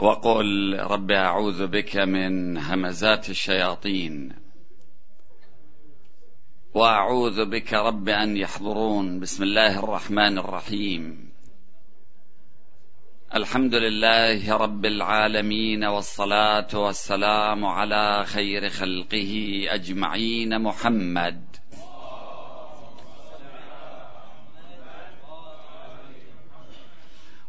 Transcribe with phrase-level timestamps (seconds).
[0.00, 4.32] وقل رب أعوذ بك من همزات الشياطين
[6.74, 9.20] وأعوذ بك رب أن يحضرون.
[9.20, 11.32] بسم الله الرحمن الرحيم.
[13.34, 20.62] الحمد لله رب العالمين والصلاة والسلام على خير خلقه أجمعين.
[20.62, 21.59] محمد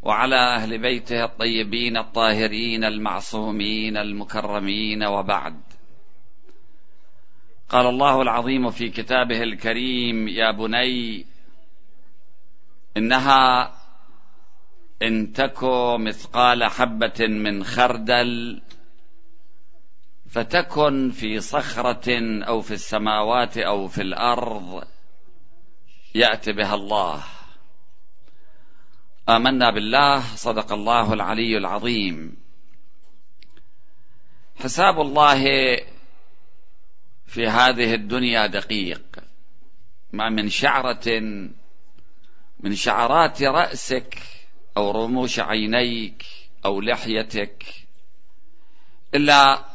[0.02, 5.62] وعلى أهل بيته الطيبين الطاهرين المعصومين المكرمين وبعد.
[7.70, 11.26] قال الله العظيم في كتابه الكريم يا بني
[12.98, 13.74] إنها
[15.02, 15.64] إن تك
[16.00, 18.62] مثقال حبة من خردل
[20.30, 24.84] فتكن في صخرة أو في السماوات أو في الأرض
[26.16, 27.24] يأتي بها الله.
[29.36, 32.38] آمنا بالله صدق الله العلي العظيم.
[34.60, 35.44] حساب الله
[37.26, 39.02] في هذه الدنيا دقيق.
[40.12, 41.20] ما من شعرة
[42.60, 44.18] من شعرات رأسك
[44.78, 46.26] أو رموش عينيك
[46.66, 47.66] أو لحيتك
[49.16, 49.66] إلا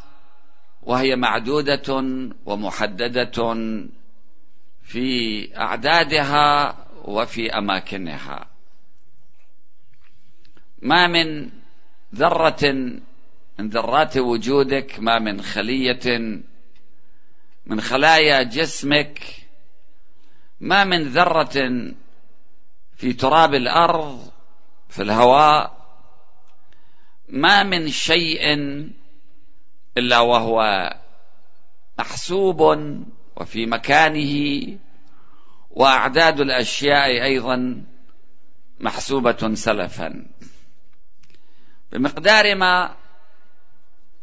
[0.83, 2.03] وهي معدودة
[2.47, 3.45] ومحددة
[4.83, 8.56] في أعدادها وفي أماكنها.
[10.87, 11.51] ما من
[12.15, 12.73] ذرة
[13.59, 16.19] من ذرات وجودك ما من خلية
[17.67, 19.21] من خلايا جسمك
[20.61, 21.93] ما من ذرة
[22.97, 24.31] في تراب الأرض
[24.89, 25.77] في الهواء
[27.29, 28.55] ما من شيء
[29.99, 30.91] إلا وهو
[31.99, 32.61] محسوب
[33.37, 34.67] وفي مكانه
[35.71, 37.85] وأعداد الأشياء أيضا
[38.81, 40.27] محسوبة سلفا.
[41.97, 42.95] بمقدار ما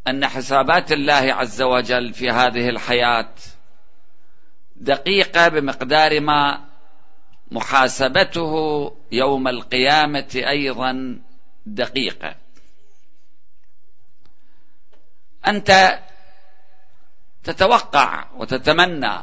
[0.08, 3.30] أن حسابات الله عز وجل في هذه الحياة
[4.76, 6.66] دقيقة بمقدار ما
[7.52, 8.54] محاسبته
[9.12, 11.20] يوم القيامة أيضا
[11.66, 12.36] دقيقة.
[15.48, 16.00] أنت
[17.44, 19.20] تتوقع وتتمنى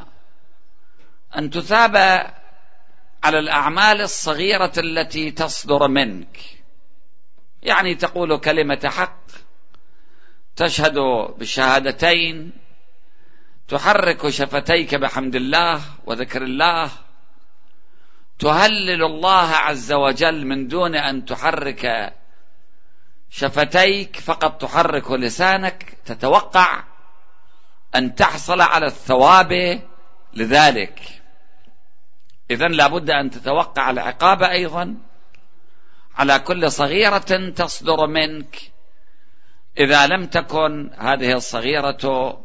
[1.37, 1.97] أن تثاب
[3.25, 6.60] على الأعمال الصغيرة التي تصدر منك.
[7.63, 9.21] يعني تقول كلمة حق
[10.57, 10.99] تشهد
[11.39, 12.53] بالشهادتين
[13.69, 16.91] تحرك شفتيك بحمد الله وذكر الله
[18.39, 22.15] تهلل الله عز وجل من دون أن تحرك
[23.31, 26.85] شفتيك فقط تحرك لسانك تتوقع
[27.95, 29.81] أن تحصل على الثواب
[30.35, 31.01] لذلك.
[32.51, 34.97] اذا لابد أن تتوقع العقاب أيضا.
[36.17, 38.73] على كل صغيرة تصدر منك.
[39.79, 42.41] إذا لم تكن هذه الصغيرة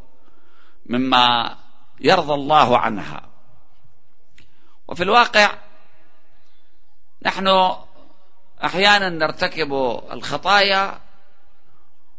[0.86, 1.58] مما
[2.00, 3.30] يرضى الله عنها.
[4.88, 5.58] وفي الواقع
[7.26, 7.76] نحن
[8.64, 9.74] أحيانا نرتكب
[10.12, 11.00] الخطايا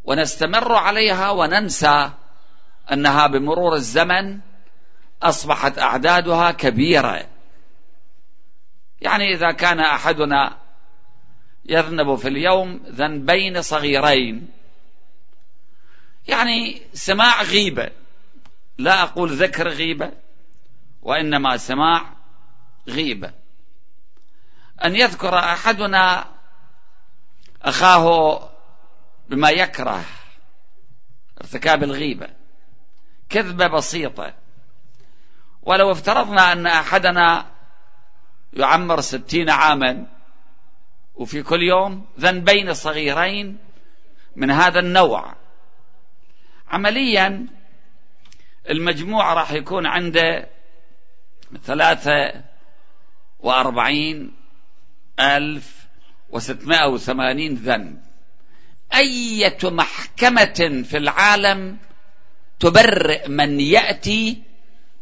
[0.04, 2.10] ونستمر عليها وننسى
[2.92, 4.40] أنها بمرور الزمن
[5.22, 7.26] أصبحت أعدادها كبيرة.
[9.00, 10.56] يعني إذا كان أحدنا
[11.69, 14.49] يذنب في اليوم ذنبين صغيرين.
[16.28, 17.91] يعني سماع غيبة.
[18.78, 20.12] لا أقول ذكر غيبة
[21.03, 22.12] وإنما سماع
[22.88, 23.32] غيبة.
[24.84, 26.25] أن يذكر أحدنا
[27.62, 28.49] أخاه
[29.28, 30.05] بما يكره
[31.41, 32.28] ارتكاب الغيبة
[33.28, 34.34] كذبة بسيطة.
[35.62, 37.47] ولو افترضنا أن أحدنا
[38.53, 40.16] يعمر ستين عاما
[41.16, 43.59] وفي كل يوم ذنبين صغيرين
[44.37, 45.34] من هذا النوع.
[46.69, 47.47] عمليا
[48.71, 50.49] المجموع راح يكون عنده
[51.65, 52.43] ثلاثة
[53.41, 54.32] وأربعين
[55.21, 55.87] ألف
[56.31, 58.03] وستمائة وثمانين ذنب
[58.94, 61.79] أية محكمة في العالم
[62.61, 64.43] تبرئ من يأتي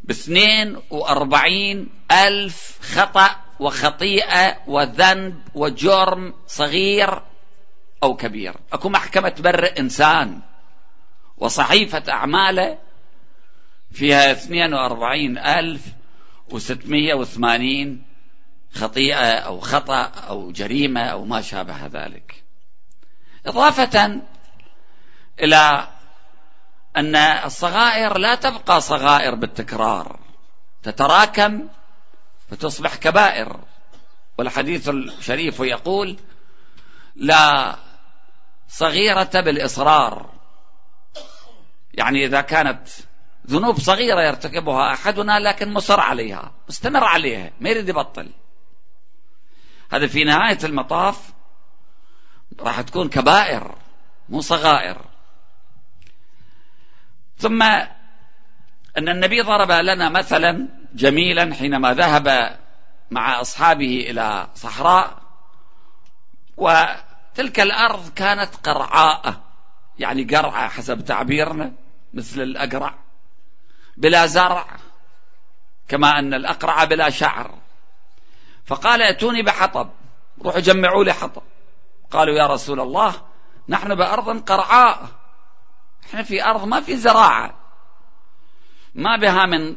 [0.04, 7.22] باثنين وأربعين ألف خطأ وخطيئة وذنب وجرم صغير
[8.02, 8.54] أو كبير.
[8.72, 10.40] أكو محكمة تبرئ إنسان
[11.36, 12.78] وصحيفة أعماله
[13.92, 15.80] فيها 42 ألف
[18.74, 22.44] خطيئة أو خطأ أو جريمة أو ما شابه ذلك.
[23.46, 24.20] إضافة
[25.40, 25.88] إلى
[26.96, 30.20] أن الصغائر لا تبقى صغائر بالتكرار
[30.82, 31.68] تتراكم
[32.50, 33.60] فتصبح كبائر.
[34.38, 36.16] والحديث الشريف يقول
[37.16, 37.76] لا
[38.68, 40.30] صغيرة بالإصرار.
[41.94, 42.88] يعني إذا كانت
[43.46, 48.30] ذنوب صغيرة يرتكبها أحدنا لكن مصر عليها مستمر عليها ما يريد يبطل.
[49.92, 51.32] هذا في نهاية المطاف
[52.60, 53.74] راح تكون كبائر
[54.28, 55.04] مو صغائر.
[57.38, 57.62] ثم
[58.98, 62.58] أن النبي ضرب لنا مثلا جميلا حينما ذهب
[63.10, 65.22] مع أصحابه إلى صحراء
[66.56, 69.34] وتلك الأرض كانت قرعاء
[69.98, 71.72] يعني قرعة حسب تعبيرنا
[72.14, 72.94] مثل الأقرع
[73.96, 74.66] بلا زرع
[75.88, 77.58] كما أن الأقرع بلا شعر.
[78.66, 79.90] فقال ائتوني بحطب.
[80.42, 81.42] روحوا جمعوا لي حطب.
[82.10, 83.14] قالوا يا رسول الله
[83.68, 85.08] نحن بأرض قرعاء
[86.06, 87.54] إحنا في أرض ما في زراعة
[88.94, 89.76] ما بها من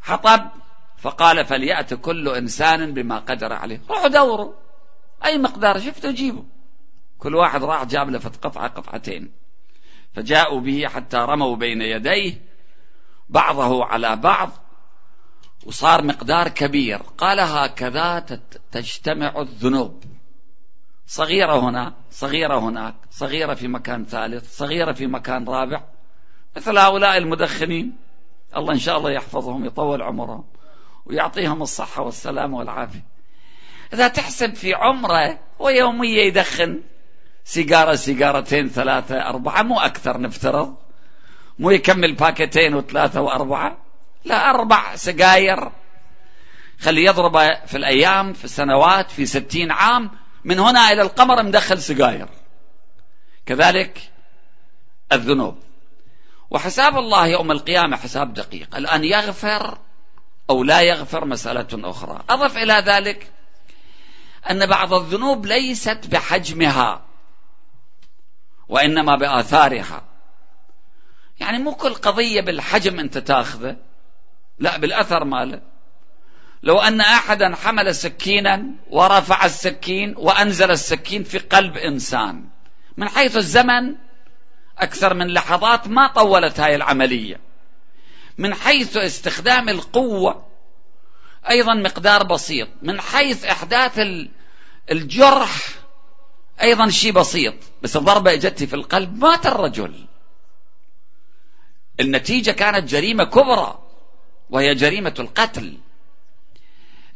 [0.00, 0.50] حطب
[0.98, 3.80] فقال فليأت كل إنسان بما قدر عليه.
[3.90, 4.52] روحوا دوروا.
[5.24, 6.42] أي مقدار شفتوا جيبوا.
[7.18, 9.32] كل واحد راح جاب له قطعة قطعتين.
[10.14, 12.40] فجاءوا به حتى رموا بين يديه
[13.28, 14.50] بعضه على بعض
[15.66, 16.98] وصار مقدار كبير.
[17.18, 18.20] قال هكذا
[18.72, 20.04] تجتمع الذنوب.
[21.06, 25.84] صغيرة هنا صغيرة هناك صغيرة في مكان ثالث صغيرة في مكان رابع.
[26.56, 28.09] مثل هؤلاء المدخنين.
[28.56, 30.44] الله إن شاء الله يحفظهم يطول عمرهم
[31.06, 33.04] ويعطيهم الصحة والسلامة والعافية.
[33.92, 36.80] إذا تحسب في عمرة ويوميا يدخن
[37.44, 40.76] سيجارة سيجارتين ثلاثة أربعة مو أكثر نفترض.
[41.58, 43.76] مو يكمل باكيتين وثلاثة وأربعة.
[44.24, 45.72] لا أربع سجاير.
[46.80, 50.10] خلي يضرب في الأيام في السنوات في ستين عام
[50.44, 52.28] من هنا إلى القمر مدخل سجاير.
[53.46, 54.10] كذلك
[55.12, 55.58] الذنوب.
[56.50, 58.76] وحساب الله يوم القيامة حساب دقيق.
[58.76, 59.78] الآن يغفر
[60.50, 62.24] أو لا يغفر مسألة أخرى.
[62.30, 63.32] أضف إلى ذلك
[64.50, 67.04] أن بعض الذنوب ليست بحجمها
[68.68, 70.02] وإنما بآثارها.
[71.40, 73.76] يعني مو كل قضية بالحجم أنت تاخذه
[74.58, 75.60] لا بالأثر ماله.
[76.62, 82.44] لو أن أحدا حمل سكينا ورفع السكين وأنزل السكين في قلب إنسان
[82.96, 83.96] من حيث الزمن
[84.80, 87.40] أكثر من لحظات ما طولت هاي العملية.
[88.38, 90.46] من حيث استخدام القوة
[91.50, 92.68] أيضا مقدار بسيط.
[92.82, 94.00] من حيث إحداث
[94.90, 95.68] الجرح
[96.62, 97.54] أيضا شيء بسيط.
[97.82, 100.06] بس الضربة اجت في القلب مات الرجل.
[102.00, 103.78] النتيجة كانت جريمة كبرى
[104.50, 105.78] وهي جريمة القتل.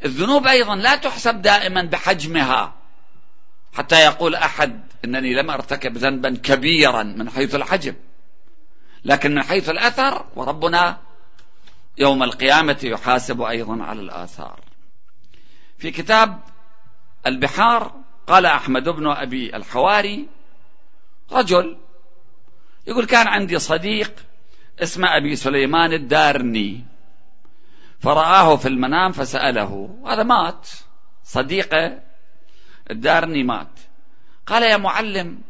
[0.05, 2.73] الذنوب أيضا لا تحسب دائما بحجمها.
[3.73, 7.95] حتى يقول أحد إنني لم أرتكب ذنبا كبيرا من حيث الحجم
[9.05, 10.97] لكن من حيث الأثر وربنا
[11.97, 14.59] يوم القيامة يحاسب أيضا على الآثار.
[15.77, 16.39] في كتاب
[17.27, 17.91] البحار
[18.27, 20.27] قال أحمد بن أبي الحواري
[21.31, 21.77] رجل
[22.87, 24.13] يقول كان عندي صديق
[24.79, 26.83] اسمه أبي سليمان الدارني
[27.99, 30.69] فرآه في المنام فسأله هذا مات؟
[31.23, 32.01] صديقه
[32.91, 33.74] الدارني مات.
[34.47, 35.41] قال يا معلم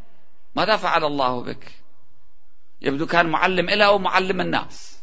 [0.56, 1.72] ماذا فعل الله بك؟
[2.82, 5.00] يبدو كان معلم إله ومعلم الناس.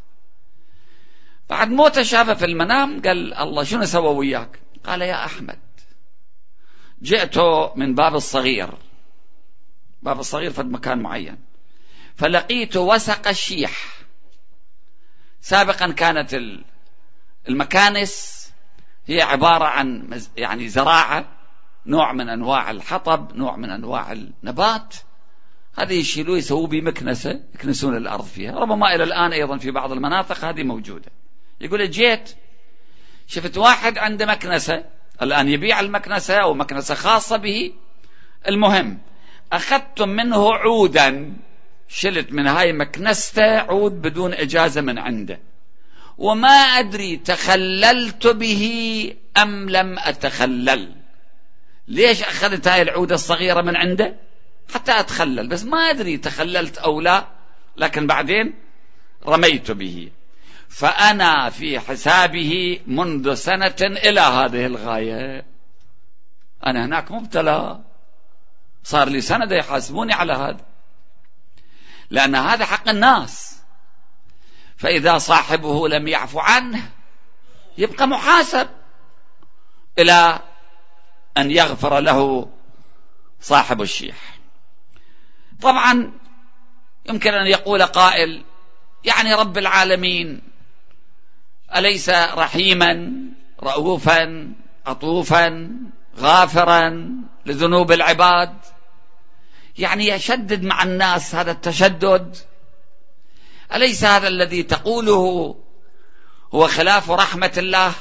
[1.50, 5.58] بعد موته شافه في المنام قال الله شنو سوى وياك؟ قال يا أحمد
[7.02, 7.38] جئت
[7.76, 8.70] من باب الصغير.
[10.02, 11.38] باب الصغير في مكان معين.
[12.16, 14.02] فلقيت وسق الشيح.
[15.40, 16.40] سابقا كانت
[17.48, 18.42] المكانس
[19.06, 21.41] هي عبارة عن يعني زراعة.
[21.86, 24.94] نوع من أنواع الحطب نوع من أنواع النبات.
[25.78, 28.58] هذه يشيلوه يسووه بمكنسة يكنسون الأرض فيها.
[28.58, 31.10] ربما إلى الآن أيضا في بعض المناطق هذه موجودة.
[31.60, 32.34] يقول جيت
[33.26, 34.84] شفت واحد عنده مكنسة
[35.22, 37.72] الآن يبيع المكنسة أو مكنسة خاصة به.
[38.48, 38.98] المهم
[39.52, 41.36] أخذت منه عودا
[41.88, 45.40] شلت من هاي مكنسته عود بدون إجازة من عنده.
[46.18, 51.01] وما أدري تخللت به أم لم أتخلل.
[51.88, 54.16] ليش أخذت هاي العودة الصغيرة من عنده؟
[54.74, 55.48] حتى أتخلل.
[55.48, 57.26] بس ما أدري تخللت أو لا
[57.76, 58.54] لكن بعدين
[59.26, 60.10] رميت به.
[60.68, 65.44] فأنا في حسابه منذ سنة إلى هذه الغاية.
[66.66, 67.80] أنا هناك مبتلى.
[68.84, 70.64] صار لي سنة يحاسبوني على هذا.
[72.10, 73.62] لأن هذا حق الناس.
[74.76, 76.90] فإذا صاحبه لم يعفو عنه
[77.78, 78.68] يبقى محاسب
[79.98, 80.40] إلى
[81.38, 82.48] أن يغفر له
[83.40, 84.38] صاحب الشيح.
[85.60, 86.12] طبعا
[87.08, 88.44] يمكن أن يقول قائل
[89.04, 90.42] يعني رب العالمين
[91.76, 93.12] أليس رحيما
[93.62, 94.52] رؤوفا
[94.86, 95.70] عطوفا
[96.18, 97.10] غافرا
[97.46, 98.56] لذنوب العباد؟
[99.78, 102.36] يعني يشدد مع الناس هذا التشدد.
[103.74, 105.56] أليس هذا الذي تقوله
[106.54, 107.92] هو خلاف رحمة الله؟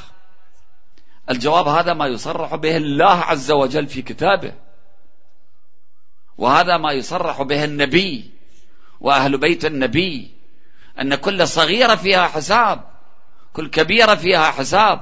[1.30, 4.54] الجواب هذا ما يصرح به الله عز وجل في كتابه.
[6.38, 8.32] وهذا ما يصرح به النبي
[9.00, 10.32] وأهل بيت النبي
[11.02, 12.84] أن كل صغيرة فيها حساب
[13.54, 15.02] كل كبيرة فيها حساب.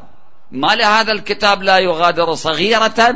[0.51, 3.15] ما لهذا الكتاب لا يغادر صغيرة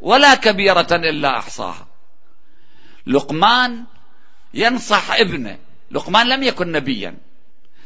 [0.00, 1.86] ولا كبيرة إلا أحصاها.
[3.06, 3.84] لقمان
[4.54, 5.58] ينصح ابنه
[5.90, 7.18] لقمان لم يكن نبيا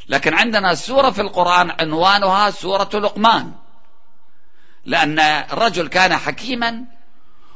[0.09, 3.53] لكن عندنا سورة في القرآن عنوانها سورة لقمان.
[4.85, 6.85] لأن الرجل كان حكيما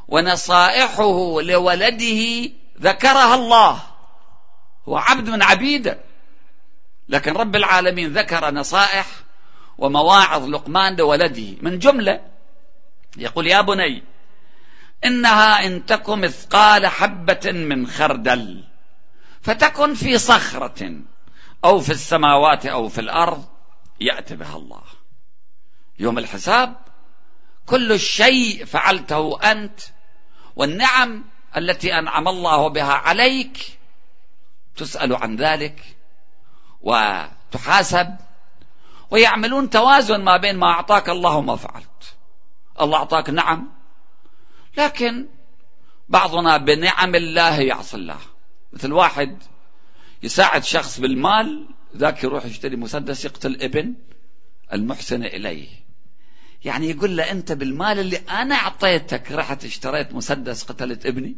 [0.08, 2.50] ونصائحه لولده
[2.80, 3.82] ذكرها الله.
[4.88, 6.00] هو عبد من عبيده
[7.08, 9.06] لكن رب العالمين ذكر نصائح
[9.78, 11.56] ومواعظ لقمان لولده.
[11.62, 12.20] من جملة
[13.16, 14.02] يقول يا بني
[15.04, 18.64] إنها إن تك مثقال حبة من خردل
[19.42, 20.92] فتكن في صخرة
[21.64, 23.44] أو في السماوات أو في الأرض
[24.00, 24.82] يأتي بها الله.
[25.98, 26.83] يوم الحساب
[27.66, 29.80] كل شيء فعلته أنت
[30.56, 31.24] والنعم
[31.56, 33.78] التي أنعم الله بها عليك
[34.76, 35.96] تسأل عن ذلك
[36.80, 38.16] وتحاسب
[39.10, 42.16] ويعملون توازن ما بين ما أعطاك الله وما فعلت.
[42.80, 43.72] الله أعطاك نعم
[44.76, 45.26] لكن
[46.08, 48.18] بعضنا بنعم الله يعصي الله.
[48.72, 49.42] مثل واحد
[50.22, 53.94] يساعد شخص بالمال ذاك يروح يشتري مسدس يقتل ابن
[54.72, 55.83] المحسن إليه.
[56.64, 61.36] يعني يقول له أنت بالمال اللي أنا أعطيتك رحت اشتريت مسدس قتلت ابني.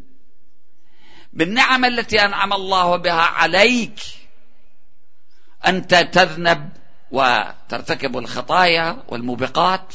[1.33, 4.01] بالنعم التي أنعم الله بها عليك
[5.67, 6.71] أنت تذنب
[7.11, 9.95] وترتكب الخطايا والموبقات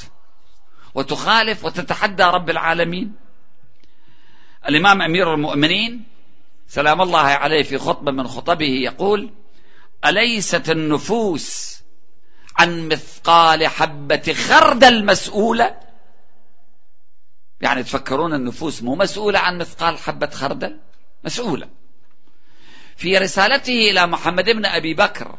[0.95, 3.13] وتخالف وتتحدى رب العالمين.
[4.69, 6.03] الإمام أمير المؤمنين
[6.67, 9.33] سلام الله عليه في خطبة من خطبه يقول
[10.05, 11.80] أليست النفوس
[12.61, 15.75] عن مثقال حبة خردل مسؤولة.
[17.61, 20.79] يعني تفكرون النفوس مو مسؤولة عن مثقال حبة خردل؟
[21.23, 21.69] مسؤولة.
[22.97, 25.35] في رسالته إلى محمد بن أبي بكر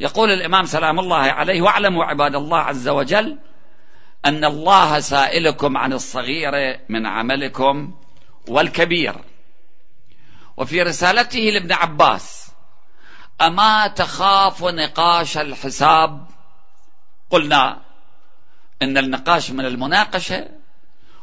[0.00, 3.38] يقول الإمام سلام الله عليه واعلموا عباد الله عز وجل
[4.24, 7.94] أن الله سائلكم عن الصغير من عملكم
[8.48, 9.14] والكبير.
[10.56, 12.45] وفي رسالته لابن عباس
[13.40, 16.26] أما تخاف نقاش الحساب؟
[17.30, 17.82] قلنا
[18.82, 20.48] إن النقاش من المناقشة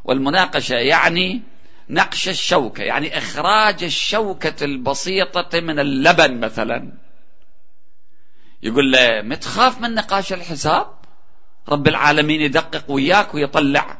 [0.04, 1.42] والمناقشة يعني
[1.90, 6.92] نقش الشوكة يعني إخراج الشوكة البسيطة من اللبن مثلا.
[8.64, 10.88] يقول له متخاف من نقاش الحساب؟
[11.70, 13.98] رب العالمين يدقق وياك ويطلع.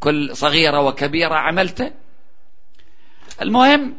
[0.00, 1.92] كل صغيرة وكبيرة عملته.
[3.42, 3.96] المهم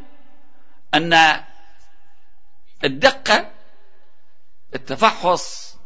[0.94, 1.44] أن
[2.84, 3.52] الدقة
[4.76, 5.78] التفحص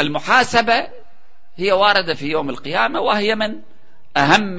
[0.00, 0.88] والمحاسبة
[1.56, 3.60] هي واردة في يوم القيامة وهي من
[4.16, 4.56] أهم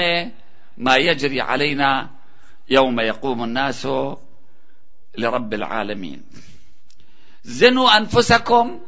[0.77, 2.09] ما يجري علينا
[2.69, 3.87] يوم يقوم الناس
[5.17, 6.23] لرب العالمين.
[7.43, 8.79] زنوا أنفسكم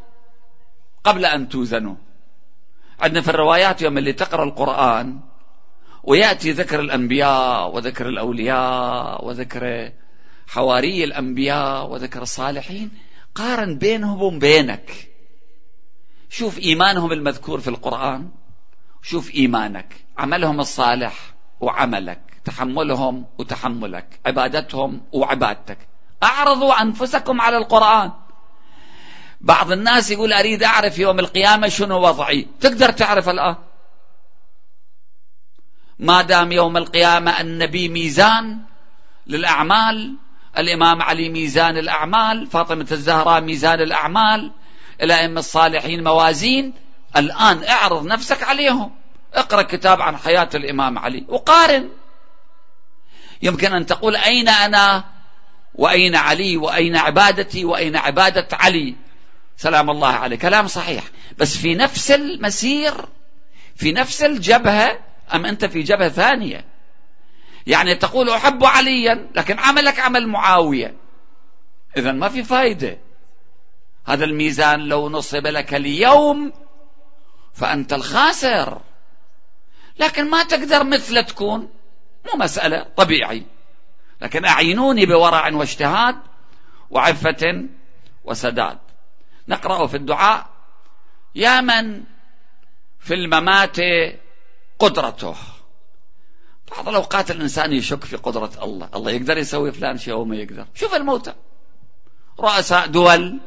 [1.03, 1.95] قبل أن توزنوا.
[3.00, 5.19] عندنا في الروايات يوم اللي تقرأ القرآن
[6.03, 9.91] ويأتي ذكر الأنبياء وذكر الأولياء وذكر
[10.51, 12.91] حواري الأنبياء وذكر الصالحين
[13.36, 15.10] قارن بينهم وبينك
[16.29, 18.29] شوف إيمانهم المذكور في القرآن
[19.01, 25.77] شوف إيمانك عملهم الصالح وعملك تحملهم وتحملك عبادتهم وعبادتك.
[26.24, 28.12] أعرضوا أنفسكم على القرآن.
[29.41, 32.48] بعض الناس يقول أريد أعرف يوم القيامة شنو وضعي.
[32.60, 33.55] تقدر تعرف الآن؟
[36.00, 38.60] ما دام يوم القيامة النبي ميزان
[39.27, 40.15] للأعمال
[40.58, 44.51] الإمام علي ميزان الأعمال فاطمة الزهراء ميزان الأعمال
[45.01, 46.74] الأئمة الصالحين موازين.
[47.17, 48.91] الآن اعرض نفسك عليهم.
[49.34, 51.89] اقرأ كتاب عن حياة الإمام علي وقارن.
[53.41, 55.03] يمكن أن تقول أين أنا
[55.75, 58.96] وأين علي وأين عبادتي وأين عبادة علي؟
[59.58, 61.03] سلام الله عليه كلام صحيح.
[61.38, 62.93] بس في نفس المسير
[63.75, 65.00] في نفس الجبهة
[65.34, 66.71] أم أنت في جبهة ثانية؟
[67.68, 70.96] يعني تقول أحب عليا لكن عملك عمل معاوية.
[71.98, 72.98] إذا ما في فايدة.
[74.06, 76.53] هذا الميزان لو نصب لك اليوم
[77.53, 78.82] فأنت الخاسر.
[80.00, 81.70] لكن ما تقدر مثل تكون.
[82.25, 83.44] مو مسألة طبيعي.
[84.22, 86.15] لكن أعينوني بورع واجتهاد
[86.89, 87.68] وعفة
[88.24, 88.77] وسداد.
[89.48, 90.50] نقرأ في الدعاء.
[91.36, 92.03] يا من
[93.00, 93.77] في الممات
[94.80, 95.36] قدرته.
[96.72, 98.90] بعض الأوقات الإنسان يشك في قدرة الله.
[98.96, 100.66] الله يقدر يسوي فلان شيء أو ما يقدر.
[100.75, 101.34] شوف الموتى.
[102.40, 103.40] رؤساء دول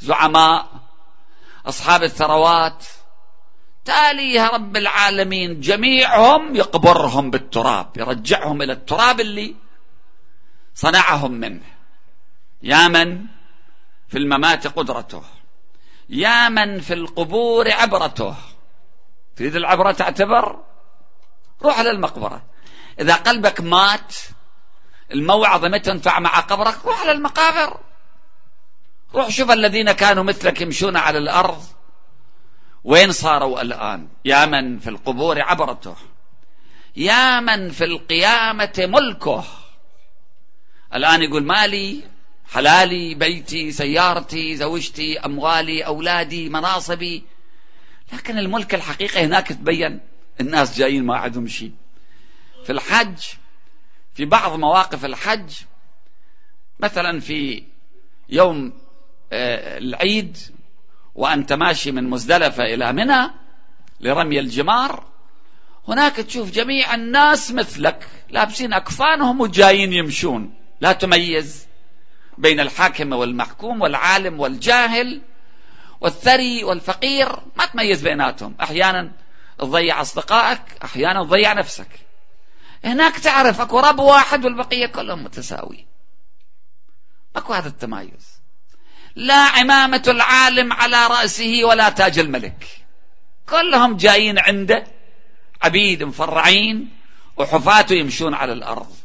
[0.00, 0.66] زعماء
[1.66, 2.84] أصحاب الثروات.
[3.84, 9.54] تاليها رب العالمين جميعهم يقبرهم بالتراب يرجعهم إلى التراب اللي
[10.74, 11.64] صنعهم منه.
[12.62, 13.26] يا من
[14.08, 15.22] في الممات قدرته.
[16.08, 18.34] يا من في القبور عبرته.
[19.36, 20.64] تريد العبرة تعتبر؟
[21.62, 22.51] روح على المقبرة.
[23.00, 24.14] إذا قلبك مات
[25.12, 27.80] الموعظة ما تنفع مع قبرك؟ روح على المقابر.
[29.14, 31.64] روح شوف الذين كانوا مثلك يمشون على الأرض.
[32.84, 35.96] وين صاروا الآن؟ يا من في القبور عبرته.
[36.96, 39.44] يا من في القيامة ملكه.
[40.94, 42.04] الآن يقول مالي
[42.52, 47.24] حلالي بيتي سيارتي زوجتي أموالي أولادي مناصبي.
[48.12, 50.00] لكن الملك الحقيقي هناك تبين
[50.40, 51.72] الناس جايين ما عندهم شيء.
[52.64, 53.18] في الحج
[54.14, 55.52] في بعض مواقف الحج
[56.80, 57.64] مثلا في
[58.28, 58.72] يوم
[59.32, 60.38] آه، العيد
[61.14, 63.30] وأنت ماشي من مزدلفة إلى منى
[64.00, 65.04] لرمي الجمار.
[65.88, 70.54] هناك تشوف جميع الناس مثلك لابسين أكفانهم وجايين يمشون.
[70.80, 71.66] لا تميز
[72.38, 75.22] بين الحاكم والمحكوم والعالم والجاهل
[76.00, 78.54] والثري والفقير ما تميز بيناتهم.
[78.60, 79.12] أحيانا
[79.58, 81.88] تضيع أصدقائك أحيانا تضيع نفسك.
[82.84, 85.86] هناك تعرف أكو رب واحد والبقية كلهم متساوي
[87.36, 88.42] أكو هذا التمايز.
[89.16, 92.66] لا عمامة العالم على رأسه ولا تاج الملك.
[93.48, 94.84] كلهم جايين عنده
[95.62, 96.90] عبيد مفرعين
[97.36, 98.96] وحفاته يمشون على الأرض.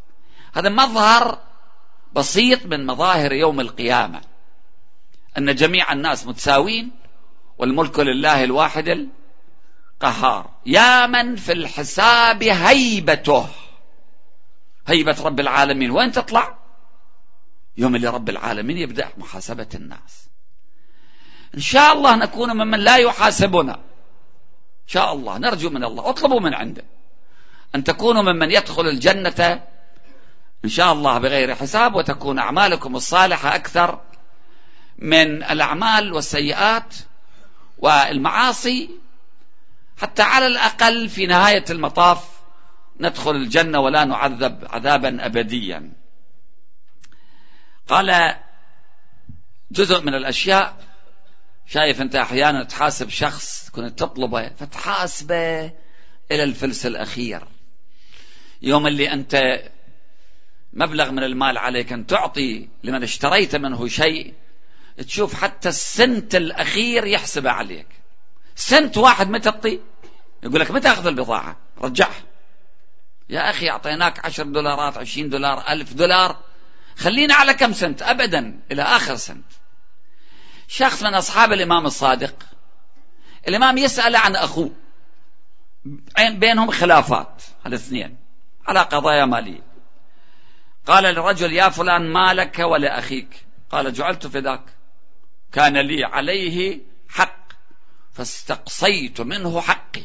[0.53, 1.39] هذا مظهر
[2.13, 4.21] بسيط من مظاهر يوم القيامة.
[5.37, 6.91] أن جميع الناس متساوين
[7.57, 9.09] والملك لله الواحد
[10.01, 10.49] القهار.
[10.65, 13.47] يا من في الحساب هيبته.
[14.87, 15.91] هيبة رب العالمين.
[15.91, 16.57] وين تطلع؟
[17.77, 20.29] يوم اللي رب العالمين يبدأ محاسبة الناس.
[21.55, 23.73] إن شاء الله نكون ممن لا يحاسبنا.
[23.73, 25.37] إن شاء الله.
[25.37, 26.09] نرجو من الله.
[26.09, 26.83] اطلبوا من عنده.
[27.75, 29.63] أن تكونوا ممن يدخل الجنة.
[30.65, 31.95] إن شاء الله بغير حساب.
[31.95, 34.01] وتكون أعمالكم الصالحة أكثر
[34.97, 36.95] من الأعمال والسيئات
[37.77, 38.89] والمعاصي.
[39.97, 42.36] حتى على الأقل في نهاية المطاف.
[42.99, 45.91] ندخل الجنة ولا نعذب عذابا أبديا.
[47.87, 48.35] قال
[49.71, 50.77] جزء من الأشياء
[51.67, 55.65] شايف أنت أحيانا تحاسب شخص كنت تطلبه فتحاسبه
[56.31, 57.47] إلى الفلس الأخير.
[58.61, 59.61] يوم اللي أنت
[60.73, 64.33] مبلغ من المال عليك أن تعطي لمن اشتريت منه شيء
[64.97, 67.87] تشوف حتى السنت الأخير يحسب عليك.
[68.55, 69.79] سنت واحد متى تعطي
[70.43, 72.26] يقول لك متى أخذ البضاعة رجعها.
[73.29, 76.39] يا أخي أعطيناك عشر دولارات عشرين دولار ألف دولار.
[76.97, 79.45] خلينا على كم سنت؟ أبدا إلى آخر سنت.
[80.67, 82.35] شخص من أصحاب الإمام الصادق.
[83.47, 84.71] الإمام يسأل عن أخوه.
[86.19, 88.17] بينهم خلافات الاثنين
[88.67, 89.67] على قضايا مالية.
[90.87, 94.63] قال للرجل يا فلان ما لك ولأخيك قال جعلت فداك
[95.51, 97.47] كان لي عليه حق
[98.13, 100.03] فاستقصيت منه حقي.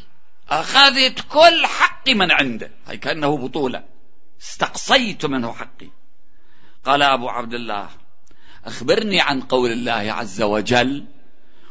[0.60, 2.70] أخذت كل حقي من عنده.
[2.88, 3.84] هي كأنه بطولة.
[4.42, 5.90] استقصيت منه حقي.
[6.84, 7.88] قال أبو عبد الله
[8.64, 11.04] أخبرني عن قول الله عز وجل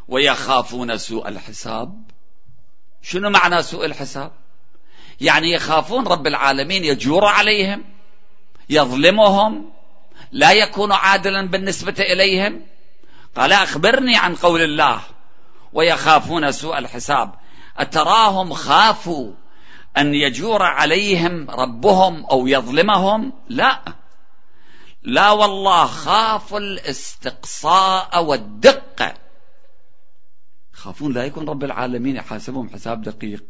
[0.07, 2.03] ويخافون سوء الحساب.
[3.01, 4.31] شنو معنى سوء الحساب؟
[5.21, 7.83] يعني يخافون رب العالمين يجور عليهم
[8.69, 9.71] يظلمهم
[10.31, 12.61] لا يكون عادلا بالنسبة إليهم.
[13.35, 15.01] قال أخبرني عن قول الله
[15.73, 17.40] ويخافون سوء الحساب.
[17.81, 19.33] أتراهم خافوا
[19.97, 23.81] أن يجور عليهم ربهم أو يظلمهم؟ لا.
[25.03, 29.13] لا والله خافوا الاستقصاء والدقة
[30.73, 33.43] خافون لا يكون رب العالمين يحاسبهم حساب دقيق.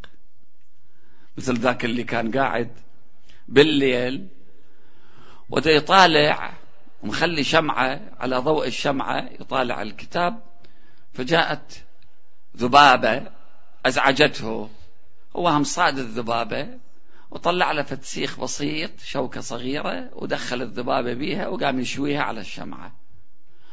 [1.38, 2.72] مثل ذاك اللي كان قاعد
[3.48, 4.28] بالليل
[5.50, 6.54] وده يطالع
[7.04, 10.44] ومخلي شمعة على ضوء الشمعة يطالع الكتاب
[11.14, 11.84] فجاءت
[12.58, 13.41] ذبابة
[13.86, 14.70] أزعجته.
[15.36, 16.68] هو هم صاد الذبابة
[17.32, 22.96] وطلع له فتسيخ بسيط شوكة صغيرة ودخل الذبابة بيها وقام يشويها على الشمعة.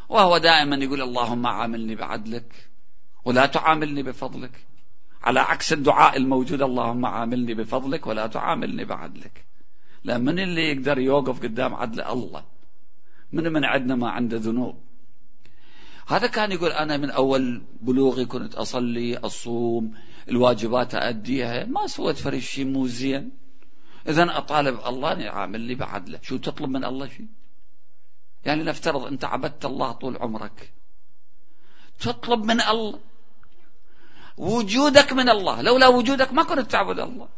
[0.09, 2.69] وهو دائما يقول اللهم عاملني بعدلك
[3.25, 4.67] ولا تعاملني بفضلك.
[5.23, 9.45] على عكس الدعاء الموجود اللهم عاملني بفضلك ولا تعاملني بعدلك.
[10.05, 12.45] لا من اللي يقدر يوقف قدام عدل الله؟
[13.33, 14.88] من من عندنا ما عنده ذنوب؟
[16.09, 19.95] هذا كان يقول أنا من أول بلوغي كنت أصلي أصوم
[20.29, 23.31] الواجبات أديها ما سويت فريق شيء مو زين.
[24.09, 27.27] إذا أطالب الله أن يعاملني بعدله شو تطلب من الله شيء
[28.45, 30.73] يعني نفترض أنت عبدت الله طول عمرك.
[32.01, 33.01] تطلب من الله
[34.37, 35.63] وجودك من الله.
[35.63, 37.29] لولا وجودك ما كنت تعبد الله.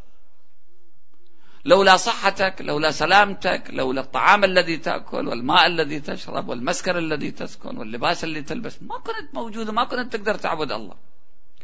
[1.65, 8.25] لولا صحتك لولا سلامتك لولا الطعام الذي تأكل والماء الذي تشرب والمسكن الذي تسكن واللباس
[8.25, 8.83] اللي تلبس.
[8.83, 10.95] ما كنت موجود وما كنت تقدر تعبد الله.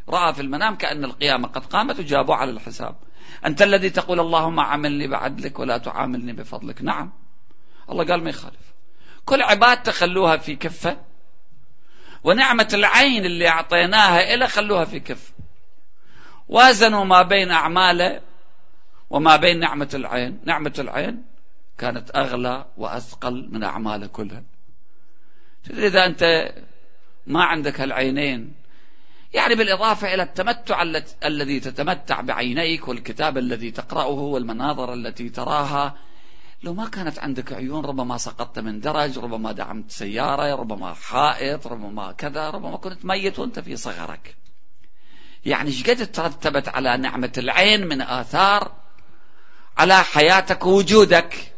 [0.09, 2.97] رأى في المنام كأن القيامة قد قامت وجابوا على الحساب.
[3.47, 6.83] أنت الذي تقول اللهم عاملني بعدلك ولا تعاملني بفضلك.
[6.83, 7.13] نعم.
[7.91, 8.75] الله قال ما يخالف.
[9.25, 10.97] كل عباد تخلوها في كفة
[12.25, 15.33] ونعمة العين اللي أعطيناها إلى خلوها في كفة.
[16.49, 18.21] وازنوا ما بين أعماله
[19.11, 21.25] وما بين نعمة العين نعمة العين
[21.79, 24.43] كانت أغلى وأثقل من أعماله كلها.
[25.71, 26.53] إذا أنت
[27.27, 28.55] ما عندك هالعينين
[29.35, 30.83] يعني بالإضافة إلى التمتع
[31.25, 35.95] الذي تتمتع بعينيك والكتاب الذي تقرأه والمناظر التي تراها
[36.63, 42.13] لو ما كانت عندك عيون ربما سقطت من درج ربما دعمت سيارة ربما حائط ربما
[42.13, 44.37] كذا ربما كنت ميت وأنت في صغرك.
[45.45, 48.73] يعني إيش قد ترتبت على نعمة العين من آثار
[49.79, 51.53] على حياتك ووجودك.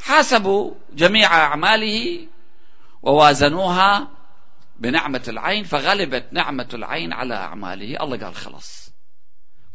[0.00, 2.26] حاسبوا جميع أعماله
[3.02, 4.08] ووازنوها
[4.78, 8.02] بنعمة العين فغلبت نعمة العين على أعماله.
[8.02, 8.90] الله قال خلاص.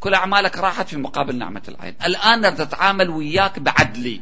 [0.00, 1.96] كل أعمالك راحت في مقابل نعمة العين.
[2.04, 4.20] الآن تتعامل وياك بعدلي.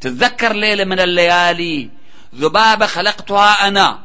[0.00, 1.90] تتذكر ليلة من الليالي
[2.34, 4.02] ذبابة خلقتها أنا.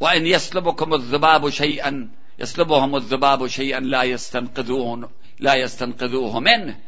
[0.00, 6.80] وإن يسلبكم الذباب شيئا يسلبهم الذباب شيئا لا يستنقذون لا يستنقذوه منه.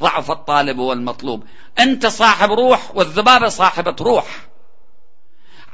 [0.00, 1.44] ضعف الطالب والمطلوب.
[1.78, 4.48] أنت صاحب روح والذبابة صاحبة روح.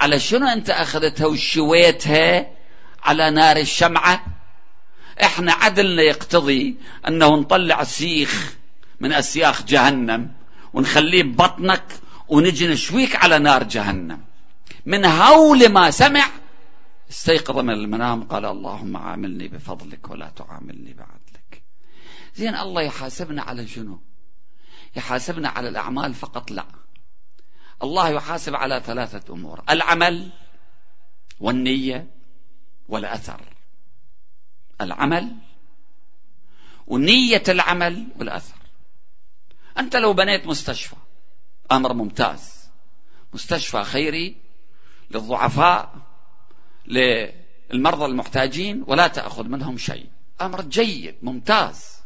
[0.00, 2.46] على شنو أنت أخذتها وشويتها
[3.02, 4.24] على نار الشمعة؟
[5.22, 6.76] إحنا عدلنا يقتضي
[7.08, 8.54] أنه نطلع سيخ
[9.00, 10.32] من أسياخ جهنم
[10.72, 11.84] ونخليه ببطنك
[12.28, 14.20] ونجي نشويك على نار جهنم.
[14.86, 16.26] من هول ما سمع
[17.10, 21.62] استيقظ من المنام قال اللهم عاملني بفضلك ولا تعاملني بعدلك.
[22.36, 24.00] زين الله يحاسبنا على شنو؟
[24.96, 26.66] يحاسبنا على الأعمال فقط لا.
[27.82, 30.30] الله يحاسب على ثلاثة أمور العمل
[31.40, 32.06] والنية
[32.88, 33.40] والأثر.
[34.80, 35.36] العمل
[36.86, 38.56] ونية العمل والأثر.
[39.78, 40.96] أنت لو بنيت مستشفى
[41.72, 42.68] أمر ممتاز.
[43.34, 44.36] مستشفى خيري
[45.10, 45.94] للضعفاء
[46.86, 50.10] للمرضى المحتاجين ولا تأخذ منهم شيء.
[50.40, 51.97] أمر جيد ممتاز.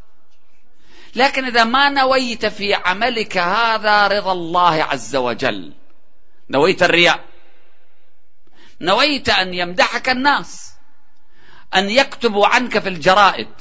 [1.15, 5.73] لكن إذا ما نويت في عملك هذا رضا الله عز وجل.
[6.49, 7.19] نويت الرياء.
[8.81, 10.73] نويت أن يمدحك الناس.
[11.75, 13.51] أن يكتبوا عنك في الجرائد.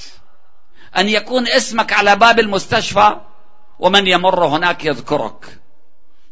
[0.96, 3.20] أن يكون اسمك على باب المستشفى.
[3.78, 5.58] ومن يمر هناك يذكرك.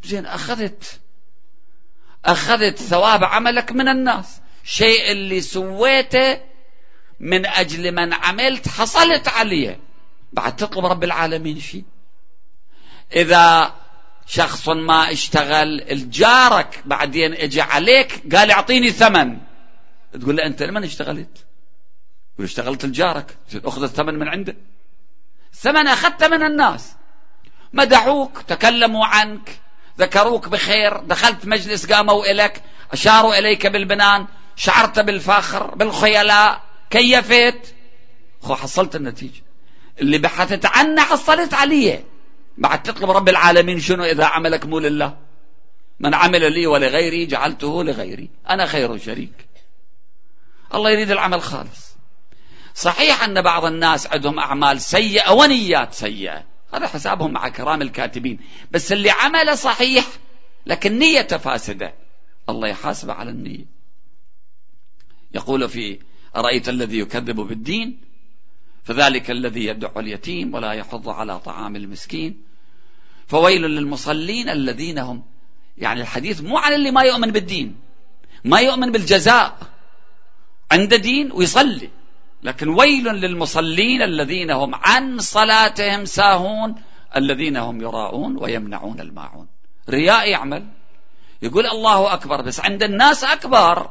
[0.04, 1.00] زين أخذت.
[2.24, 4.40] أخذت ثواب عملك من الناس.
[4.64, 6.40] شيء اللي سويته
[7.20, 9.89] من أجل من عملت حصلت عليه.
[10.32, 11.84] بعد تطلب رب العالمين شيء
[13.16, 13.74] إذا
[14.26, 19.38] شخص ما اشتغل الجارك بعدين اجى عليك قال اعطيني ثمن.
[20.20, 21.46] تقول له أنت لمن اشتغلت؟
[22.34, 24.56] يقول اشتغلت الجارك أخذ الثمن من عنده.
[25.54, 26.92] ثمن أخذته من الناس.
[27.72, 29.60] مدحوك تكلموا عنك
[29.98, 32.62] ذكروك بخير دخلت مجلس قاموا إليك
[32.92, 37.74] أشاروا إليك بالبنان شعرت بالفخر بالخيلاء كيفت
[38.42, 39.42] حصلت النتيجة.
[40.00, 42.04] اللي بحثت عنه حصلت عليه
[42.58, 45.16] بعد تطلب رب العالمين شنو إذا عملك مو لله؟
[46.00, 48.30] من عمل لي ولغيري جعلته لغيري.
[48.50, 49.48] أنا خير شريك.
[50.74, 51.96] الله يريد العمل خالص.
[52.74, 56.44] صحيح أن بعض الناس عندهم أعمال سيئة ونيات سيئة.
[56.74, 58.40] هذا حسابهم مع كرام الكاتبين.
[58.70, 60.06] بس اللي عمل صحيح
[60.66, 61.94] لكن نيته فاسدة
[62.48, 63.64] الله يحاسب على النية.
[65.34, 65.98] يقول في
[66.36, 68.09] أرأيت الذي يكذب بالدين
[68.84, 72.50] فذلك الذي يدعو اليتيم ولا يحض على طعام المسكين.
[73.26, 75.22] فويل للمصلين الذين هم
[75.78, 77.76] يعني الحديث مو عن اللي ما يؤمن بالدين
[78.44, 79.56] ما يؤمن بالجزاء
[80.72, 81.90] عنده دين ويصلي
[82.42, 86.74] لكن ويل للمصلين الذين هم عن صلاتهم ساهون
[87.16, 89.48] الذين هم يراءون ويمنعون الماعون.
[89.88, 90.66] رياء يعمل
[91.42, 93.90] يقول الله أكبر بس عند الناس أكبر.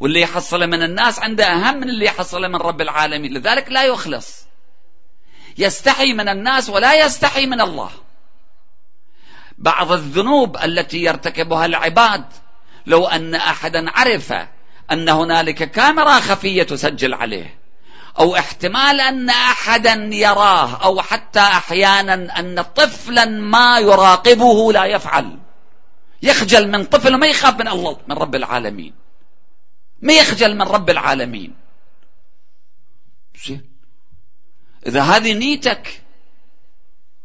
[0.00, 3.34] واللي يحصل من الناس عنده أهم من اللي يحصل من رب العالمين.
[3.34, 4.46] لذلك لا يخلص.
[5.58, 7.90] يستحي من الناس ولا يستحي من الله.
[9.58, 12.24] بعض الذنوب التي يرتكبها العباد
[12.86, 14.34] لو أن أحدا عرف
[14.92, 17.58] أن هنالك كاميرا خفية تسجل عليه
[18.18, 25.38] أو احتمال أن أحدا يراه أو حتى أحيانا أن طفلا ما يراقبه لا يفعل.
[26.22, 29.03] يخجل من طفل وما يخاف من الله من رب العالمين.
[30.04, 31.54] ما يخجل من رب العالمين.
[33.46, 33.70] زين.
[34.86, 36.02] إذا هذه نيتك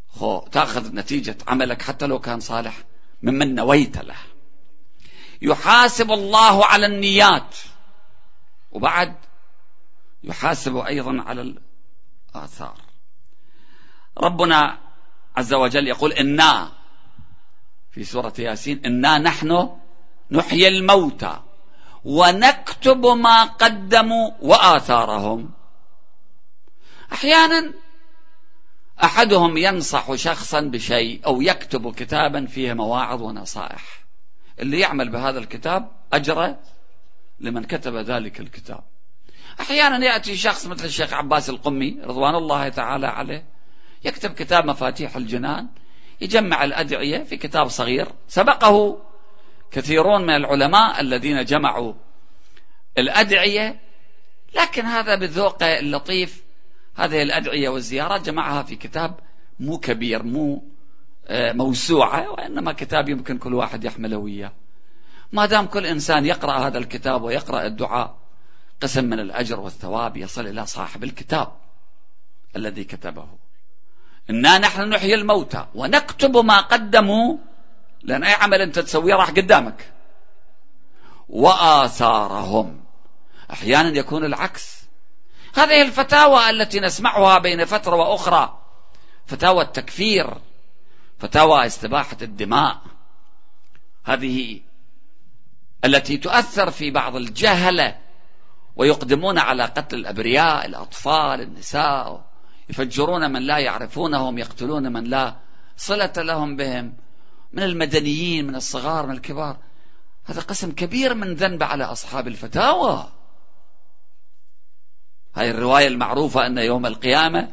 [0.08, 2.84] خو تأخذ نتيجة عملك حتى لو كان صالح
[3.24, 4.15] ممن نويت له.
[5.42, 7.56] يحاسب الله على النيات.
[8.72, 9.15] وبعد
[10.24, 11.56] يحاسب أيضا على
[12.36, 12.82] الآثار.
[14.18, 14.78] ربنا
[15.36, 16.72] عز وجل يقول إنا
[17.92, 19.70] في سورة ياسين إنا نحن
[20.32, 21.44] نحيي الموتى.
[22.06, 25.52] ونكتب ما قدموا وآثارهم.
[27.14, 27.74] أحيانا
[29.04, 33.84] أحدهم ينصح شخصا بشيء أو يكتب كتابا فيه مواعظ ونصائح.
[34.60, 36.56] اللي يعمل بهذا الكتاب أجر
[37.40, 38.84] لمن كتب ذلك الكتاب.
[39.60, 43.46] أحيانا يأتي شخص مثل الشيخ عباس القمي رضوان الله تعالى عليه
[44.04, 45.68] يكتب كتاب مفاتيح الجنان
[46.22, 49.02] يجمع الأدعية في كتاب صغير سبقه
[49.72, 51.94] كثيرون من العلماء الذين جمعوا
[52.98, 53.80] الأدعية
[54.56, 56.44] لكن هذا بالذوق اللطيف
[56.96, 59.20] هذه الأدعية والزيارات جمعها في كتاب
[59.60, 60.64] مو كبير مو
[61.28, 64.52] آه، موسوعة وإنما كتاب يمكن كل واحد يحمله وياه.
[65.32, 68.18] ما دام كل إنسان يقرأ هذا الكتاب ويقرأ الدعاء
[68.82, 71.52] قسم من الأجر والثواب يصل إلى صاحب الكتاب
[72.56, 73.28] الذي كتبه.
[74.30, 77.38] إنا نحن نحيي الموتى ونكتب ما قدموا
[78.04, 79.94] لأن أي عمل أنت تسويه راح قدامك.
[81.30, 82.84] وآثارهم.
[83.52, 84.80] أحيانا يكون العكس.
[85.56, 88.60] هذه الفتاوى التي نسمعها بين فترة وأخرى.
[89.26, 90.38] فتاوى التكفير.
[91.20, 92.82] فتاوى استباحة الدماء.
[94.04, 94.62] هذه
[95.86, 97.98] التي تؤثر في بعض الجهلة
[98.76, 102.30] ويقدمون على قتل الأبرياء الأطفال النساء.
[102.70, 105.36] يفجرون من لا يعرفونهم يقتلون من لا
[105.78, 106.94] صلة لهم بهم.
[107.54, 109.58] من المدنيين من الصغار من الكبار.
[110.26, 113.12] هذا قسم كبير من ذنب على أصحاب الفتاوى.
[115.36, 117.52] هاي الرواية المعروفة أن يوم القيامة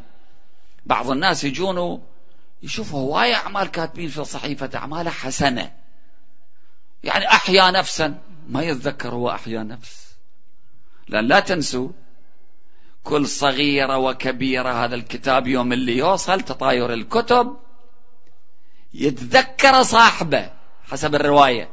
[0.85, 2.03] بعض الناس يجون
[2.63, 5.71] يشوفوا هواية أعمال كاتبين في صحيفة أعمال حسنة.
[7.03, 8.19] يعني أحيا نفسا.
[8.49, 10.07] ما يتذكر هو أحيا نفس.
[11.07, 11.89] لأن لا تنسوا
[13.03, 17.57] كل صغيرة وكبيرة هذا الكتاب يوم اللي يوصل تطاير الكتب
[18.97, 20.51] يتذكر صاحبه
[20.83, 21.69] حسب الرواية.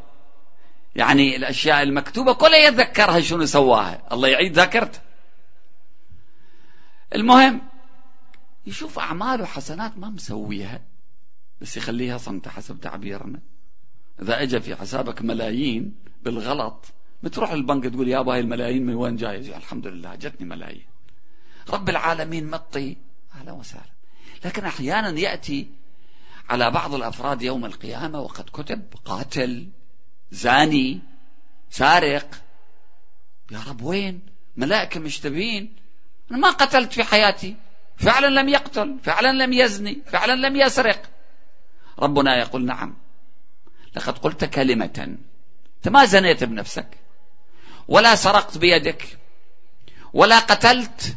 [0.97, 4.03] يعني الأشياء المكتوبة كلها يتذكرها شنو سواها.
[4.13, 4.99] الله يعيد ذاكرته.
[7.15, 7.61] المهم
[8.67, 10.81] يشوف أعماله حسنات ما مسويها
[11.61, 13.41] بس يخليها صمت حسب تعبيرنا.
[14.23, 16.85] إذا أجى في حسابك ملايين بالغلط
[17.23, 20.87] بتروح البنك تقول يا هاي الملايين من وين جاي الحمد لله جتني ملايين.
[21.71, 22.97] رب العالمين مطي.
[23.35, 23.95] أهلا وسهلا.
[24.45, 25.84] لكن أحيانا يأتي
[26.49, 29.69] على بعض الأفراد يوم القيامة وقد كتب قاتل
[30.31, 31.01] زاني
[31.71, 32.35] سارق.
[33.51, 34.21] يا رب وين؟
[34.57, 35.77] ملائكة مشتبين
[36.31, 37.57] أنا ما قتلت في حياتي.
[37.97, 41.03] فعلا لم يقتل فعلا لم يزني فعلا لم يسرق.
[41.99, 42.97] ربنا يقول نعم.
[43.97, 45.17] لقد قلت كلمة.
[45.77, 46.99] أنت ما زنيت بنفسك.
[47.89, 49.19] ولا سرقت بيدك.
[50.13, 51.17] ولا قتلت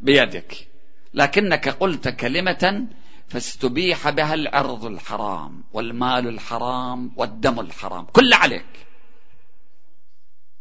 [0.00, 0.68] بيدك.
[1.14, 2.86] لكنك قلت كلمة
[3.28, 8.04] فاستبيح بها العرض الحرام والمال الحرام والدم الحرام.
[8.04, 8.86] كل عليك.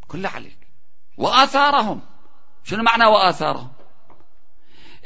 [0.08, 0.58] كل عليك.
[1.17, 2.01] وآثارهم.
[2.63, 3.71] شنو معنى وآثارهم؟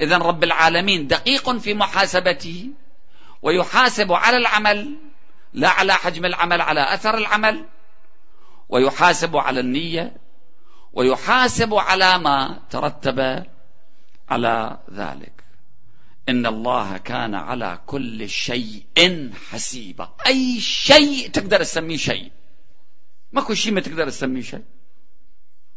[0.02, 2.69] إذا رب العالمين دقيق في محاسبته
[3.41, 4.97] ويحاسب على العمل
[5.54, 7.65] لا على حجم العمل على أثر العمل
[8.69, 10.17] ويحاسب على النية
[10.93, 13.45] ويحاسب على ما ترتب
[14.30, 15.43] على ذلك.
[16.32, 20.13] إن الله كان على كل شيء حسيبا.
[20.28, 22.32] أي شيء تقدر تسميه شيء.
[23.32, 24.65] ماكو شيء ما تقدر تسميه شيء.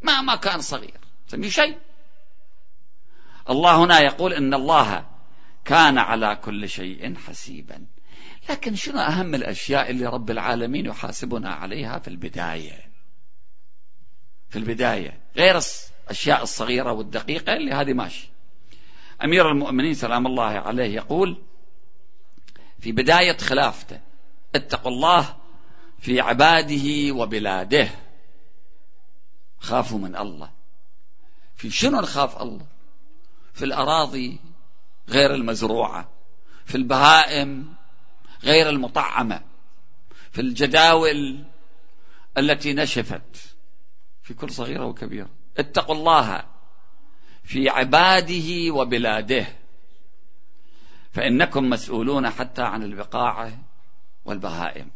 [0.03, 1.01] ما ما كان صغير.
[1.29, 1.79] تسميه شيء.
[3.51, 5.07] الله هنا يقول إن الله
[5.64, 7.87] كان على كل شيء حسيبا.
[8.51, 12.90] لكن شنو أهم الأشياء اللي رب العالمين يحاسبنا عليها في البداية؟
[14.49, 15.21] في البداية.
[15.37, 15.61] غير
[16.05, 18.34] الأشياء الصغيرة والدقيقة اللي هذه ماشي.
[19.24, 21.42] أمير المؤمنين سلام الله عليه يقول
[22.79, 24.00] في بداية خلافته
[24.55, 25.37] اتقوا الله
[25.98, 27.88] في عباده وبلاده.
[29.59, 30.50] خافوا من الله.
[31.57, 32.66] في شنو نخاف الله؟
[33.53, 34.40] في الأراضي
[35.09, 36.11] غير المزروعة
[36.66, 37.74] في البهائم
[38.42, 39.42] غير المطعمة
[40.33, 41.44] في الجداول
[42.38, 43.55] التي نشفت
[44.22, 45.29] في كل صغيرة وكبيرة.
[45.59, 46.44] اتقوا الله.
[47.44, 49.46] في عباده وبلاده.
[51.12, 53.52] فإنكم مسؤولون حتى عن البقاع
[54.24, 54.90] والبهائم.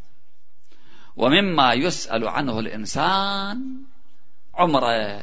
[1.16, 3.82] ومما يسأل عنه الإنسان
[4.54, 5.22] عمره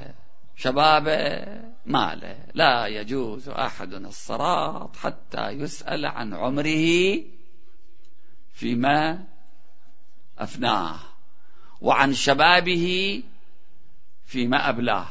[0.55, 1.45] شبابه
[1.85, 2.37] ماله.
[2.53, 7.17] لا يجوز أحد الصراط حتى يسأل عن عمره
[8.53, 9.23] فيما
[10.37, 10.99] أفناه.
[11.81, 13.23] وعن شبابه
[14.25, 15.07] فيما أبلاه.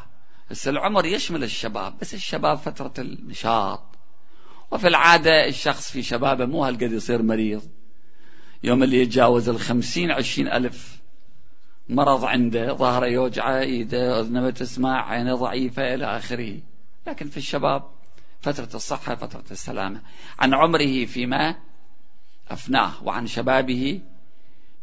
[0.50, 3.82] بس العمر يشمل الشباب بس الشباب فترة النشاط.
[4.70, 7.62] وفي العادة الشخص في شبابه مو هالقد يصير مريض.
[8.62, 11.00] يوم اللي يتجاوز الخمسين عشرين ألف
[11.88, 16.60] مرض عنده ظهره يوجعه إيده أذنه ما تسمع عينه ضعيفة إلى آخره.
[17.06, 17.82] لكن في الشباب
[18.40, 20.00] فترة الصحة فترة السلامة.
[20.38, 21.56] عن عمره فيما
[22.50, 24.00] أفناه وعن شبابه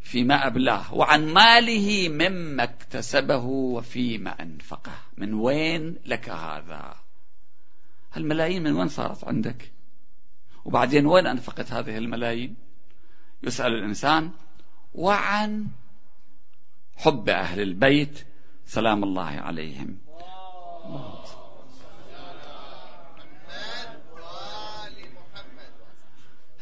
[0.02, 4.94] فيما أبلاه وعن ماله مما اكتسبه وفيما أنفقه.
[5.16, 6.96] من وين لك هذا؟
[8.12, 9.72] هالملايين من وين صارت عندك؟
[10.64, 12.56] وبعدين وين أنفقت هذه الملايين؟
[13.42, 14.30] يسأل الإنسان.
[14.94, 15.66] وعن
[16.96, 18.26] حب أهل البيت
[18.66, 19.98] سلام الله عليهم.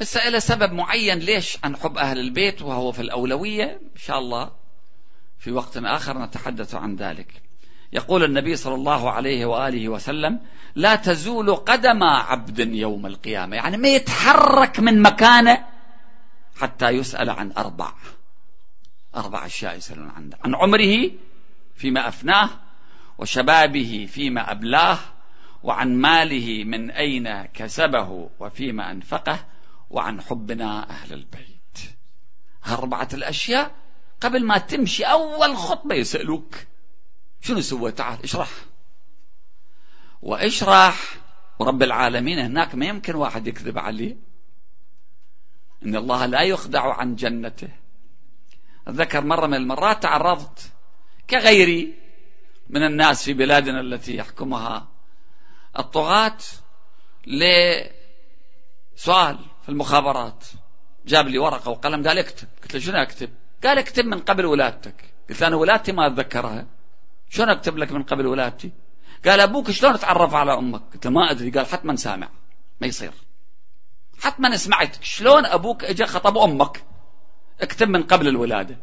[0.01, 3.65] هسه إلى سبب معين ليش عن حب أهل البيت وهو في الأولوية.
[3.65, 4.51] إن شاء الله
[5.39, 7.43] في وقت آخر نتحدث عن ذلك.
[7.93, 10.41] يقول النبي صلى الله عليه وآله وسلم
[10.75, 13.57] لا تزول قدم عبد يوم القيامة.
[13.57, 15.67] يعني ما يتحرك من مكانه
[16.61, 17.93] حتى يسأل عن أربع.
[19.17, 20.37] أربع أشياء يسألون عنه.
[20.45, 21.11] عن عمره
[21.77, 22.49] فيما أفناه
[23.19, 24.99] وشبابه فيما أبلاه
[25.63, 29.39] وعن ماله من أين كسبه وفيما أنفقه.
[29.91, 31.79] وعن حبنا أهل البيت.
[32.67, 33.75] أربعة الأشياء
[34.21, 36.55] قبل ما تمشي أول خطبة يسألوك.
[37.41, 38.51] شنو سوى تعال اشرح.
[40.23, 41.17] واشرح.
[41.59, 44.17] ورب العالمين هناك ما يمكن واحد يكذب عليه.
[45.83, 47.69] إن الله لا يخدع عن جنته.
[48.89, 50.73] أتذكر مرة من المرات تعرضت
[51.31, 51.95] كغيري
[52.69, 54.89] من الناس في بلادنا التي يحكمها
[55.79, 56.39] الطغاة
[58.97, 59.39] لسؤال
[59.71, 60.45] المخابرات.
[61.07, 62.49] جاب لي ورقة وقلم قال اكتب.
[62.63, 63.31] قلت له شنو اكتب؟
[63.65, 64.95] قال اكتب من قبل ولادتك.
[65.29, 66.67] قلت له أنا ولادتي ما أتذكرها.
[67.31, 68.71] شلون أكتب لك من قبل ولادتي؟
[69.27, 71.51] قال أبوك شلون تعرف على أمك؟ قلت له ما أدري.
[71.51, 72.29] قال حتما سامع.
[72.81, 73.13] ما يصير.
[74.21, 75.03] حتما سمعت.
[75.03, 76.83] شلون أبوك اجى خطب أمك؟
[77.61, 78.77] اكتب من قبل الولادة.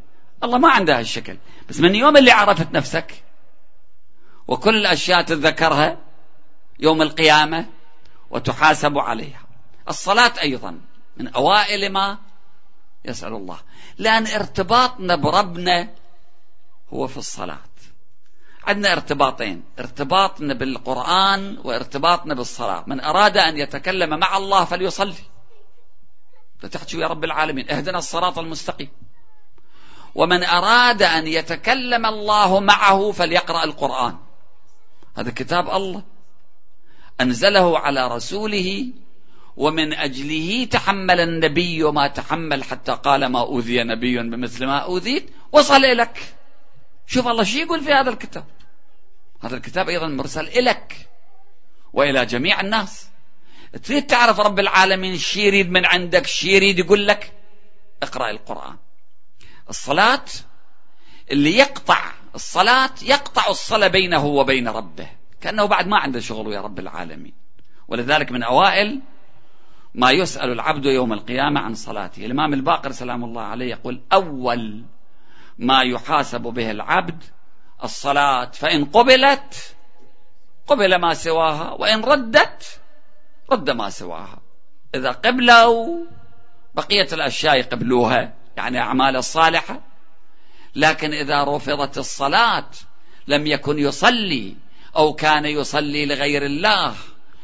[0.43, 1.37] الله ما عنده هالشكل.
[1.69, 3.23] بس من يوم اللي عرفت نفسك
[4.47, 5.97] وكل الأشياء تتذكرها
[6.79, 7.65] يوم القيامة
[8.29, 9.46] وتحاسب عليها.
[9.89, 10.81] الصلاة أيضا
[11.17, 12.17] من أوائل ما
[13.05, 13.59] يسأل الله.
[13.97, 15.89] لأن ارتباطنا بربنا
[16.93, 17.59] هو في الصلاة.
[18.63, 22.83] عندنا ارتباطين ارتباطنا بالقرآن وارتباطنا بالصلاة.
[22.87, 25.23] من أراد أن يتكلم مع الله فليصلي.
[26.59, 28.89] فتحكي يا رب العالمين اهدنا الصراط المستقيم.
[30.15, 34.17] ومن أراد أن يتكلم الله معه فليقرأ القرآن.
[35.17, 36.03] هذا كتاب الله.
[37.21, 38.93] أنزله على رسوله
[39.57, 45.29] ومن أجله تحمل النبي ما تحمل حتى قال ما أوذي نبي بمثل ما أوذيت.
[45.51, 46.35] وصل إليك.
[47.07, 48.45] شوف الله شو يقول في هذا الكتاب.
[49.41, 51.09] هذا الكتاب أيضا مرسل إلك
[51.93, 53.09] وإلى جميع الناس.
[53.83, 57.33] تريد تعرف رب العالمين شي يريد من عندك شي يريد يقول لك؟
[58.03, 58.75] اقرأ القرآن.
[59.69, 60.25] الصلاة
[61.31, 65.09] اللي يقطع الصلاة يقطع الصلاة بينه وبين ربه.
[65.41, 67.33] كأنه بعد ما عنده شغل يا رب العالمين.
[67.87, 69.01] ولذلك من أوائل
[69.97, 72.25] ما يسأل العبد يوم القيامة عن صلاته.
[72.25, 74.83] الإمام الباقر سلام الله عليه يقول أول
[75.57, 77.23] ما يحاسب به العبد
[77.83, 79.75] الصلاة فإن قبلت
[80.67, 82.79] قبل ما سواها وإن ردت
[83.51, 84.39] رد ما سواها.
[84.95, 86.05] إذا قبلوا
[86.75, 89.81] بقية الأشياء يقبلوها يعني أعمال الصالحة.
[90.75, 92.69] لكن إذا رفضت الصلاة
[93.27, 94.55] لم يكن يصلي
[94.95, 96.95] أو كان يصلي لغير الله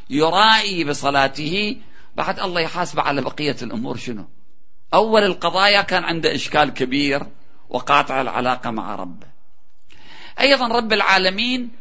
[0.10, 1.78] يرائي بصلاته
[2.16, 4.26] بعد الله يحاسب على بقية الأمور شنو؟
[4.94, 7.28] أول القضايا كان عنده إشكال كبير
[7.70, 9.28] وقاطع العلاقة مع ربه.
[10.40, 11.72] أيضا رب العالمين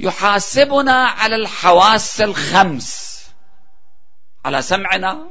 [0.00, 3.20] يحاسبنا على الحواس الخمس.
[4.44, 5.26] على سمعنا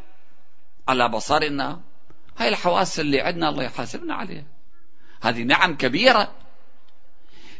[0.87, 1.81] على بصرنا.
[2.37, 4.45] هاي الحواس اللي عندنا الله يحاسبنا عليها.
[5.21, 6.31] هذه نعم كبيرة.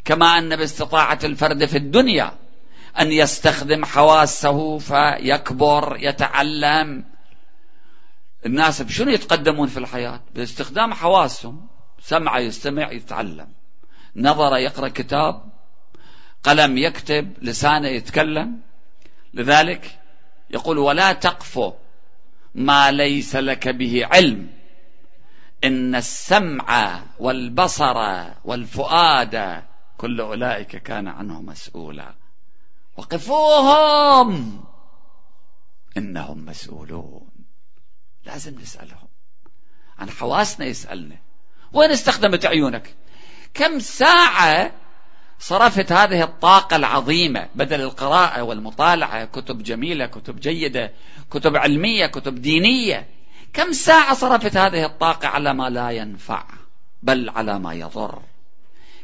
[0.06, 2.39] كما أن باستطاعة الفرد في الدنيا
[3.00, 7.06] أن يستخدم حواسه فيكبر يتعلم.
[8.46, 11.68] الناس بشنو يتقدمون في الحياة؟ باستخدام حواسهم
[12.02, 13.48] سمع يستمع يتعلم.
[14.16, 15.44] نظر يقرأ كتاب
[16.44, 18.60] قلم يكتب لسانه يتكلم.
[19.34, 20.00] لذلك
[20.50, 21.74] يقول ولا تقف
[22.56, 24.50] ما ليس لك به علم.
[25.64, 29.64] إن السمع والبصر والفؤاد
[29.98, 32.14] كل أولئك كان عنه مسؤولا.
[33.00, 34.64] وقفوهم!
[35.98, 37.30] إنهم مسؤولون.
[38.26, 39.08] لازم نسألهم.
[40.00, 41.18] عن حواسنا يسألنا.
[41.74, 42.96] وين استخدمت عيونك؟
[43.54, 44.72] كم ساعة
[45.40, 50.94] صرفت هذه الطاقة العظيمة بدل القراءة والمطالعة؟ كتب جميلة كتب جيدة
[51.32, 53.10] كتب علمية كتب دينية.
[53.54, 56.44] كم ساعة صرفت هذه الطاقة على ما لا ينفع
[57.04, 58.22] بل على ما يضر؟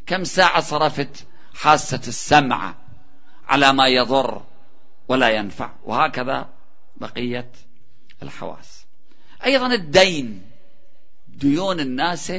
[0.05, 2.84] كم ساعة صرفت حاسة السمع
[3.47, 4.41] على ما يضر
[5.07, 5.71] ولا ينفع.
[5.83, 6.49] وهكذا
[6.97, 7.51] بقية
[8.23, 8.85] الحواس.
[9.45, 10.41] أيضا الدين
[11.27, 12.33] ديون الناس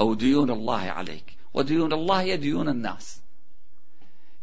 [0.00, 1.36] أو ديون الله عليك.
[1.54, 3.20] وديون الله هي ديون الناس.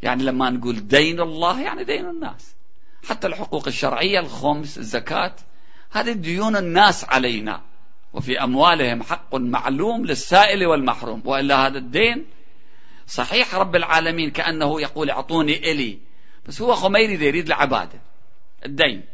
[0.02, 2.54] يعني لما نقول دين الله يعني دين الناس.
[3.08, 5.36] حتى الحقوق الشرعية الخمس الزكاة
[5.90, 7.62] هذه ديون الناس علينا.
[8.12, 11.22] وفي أموالهم حق معلوم للسائل والمحروم.
[11.24, 12.26] وإلا هذا الدين
[13.10, 15.98] صحيح رب العالمين كأنه يقول اعطوني إلي
[16.46, 18.00] بس هو خميني يريد العبادة
[18.64, 19.04] الدين.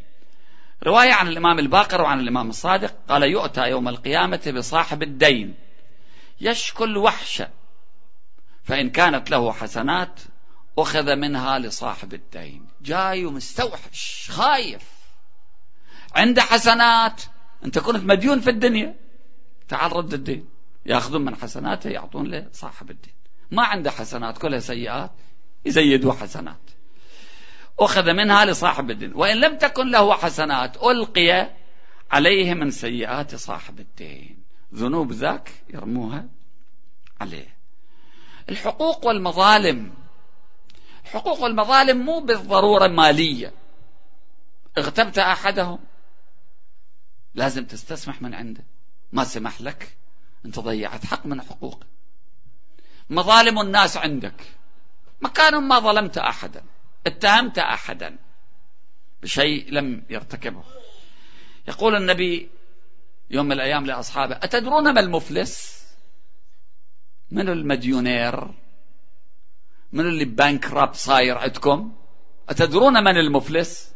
[0.86, 5.54] رواية عن الإمام الباقر وعن الإمام الصادق قال يؤتى يوم القيامة بصاحب الدين
[6.40, 7.48] يشكو الوحشة
[8.64, 10.20] فإن كانت له حسنات
[10.78, 12.66] أخذ منها لصاحب الدين.
[12.80, 14.82] جاي مستوحش خايف.
[16.14, 17.22] عنده حسنات
[17.64, 18.94] أنت كنت مديون في الدنيا
[19.68, 20.48] تعال رد الدين
[20.86, 23.15] يأخذون من حسناته يعطون لصاحب الدين.
[23.50, 25.10] ما عنده حسنات كلها سيئات
[25.64, 26.70] يزيدوا حسنات.
[27.78, 29.14] أخذ منها لصاحب الدين.
[29.14, 31.50] وإن لم تكن له حسنات ألقي
[32.10, 34.42] عليه من سيئات صاحب الدين.
[34.74, 36.24] ذنوب ذاك يرموها
[37.20, 37.56] عليه.
[38.48, 39.94] الحقوق والمظالم.
[41.04, 43.52] الحقوق والمظالم مو بالضرورة مالية.
[44.78, 45.78] اغتبت أحدهم.
[47.34, 48.64] لازم تستسمح من عنده.
[49.12, 49.96] ما سمح لك.
[50.46, 51.86] أنت ضيعت حق من حقوقه
[53.10, 54.56] مظالم الناس عندك.
[55.20, 56.62] مكان ما ظلمت أحدا
[57.06, 58.16] اتهمت أحدا
[59.22, 60.64] بشيء لم يرتكبه.
[61.68, 62.48] يقول النبي
[63.30, 65.82] يوم من الأيام لأصحابه أتدرون ما المفلس؟
[67.30, 68.48] من المديونير؟
[69.92, 71.92] من اللي بانكراب صاير عندكم؟
[72.48, 73.92] أتدرون من المفلس؟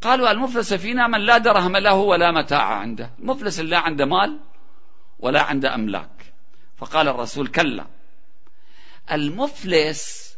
[0.00, 4.40] قالوا المفلس فينا من لا درهم له ولا متاع عنده المفلس لا عنده مال
[5.18, 6.32] ولا عنده أملاك.
[6.76, 7.86] فقال الرسول كلا
[9.14, 10.32] المفلس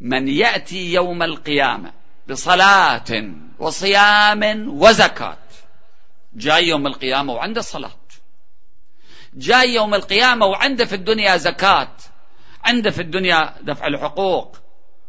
[0.00, 1.92] من يأتي يوم القيامة
[2.30, 5.38] بصلاة وصيام وزكاة.
[6.34, 7.90] جاي يوم القيامة وعنده صلاة
[9.34, 11.96] جاي يوم القيامة وعنده في الدنيا زكاة.
[12.64, 14.56] عنده في الدنيا دفع الحقوق.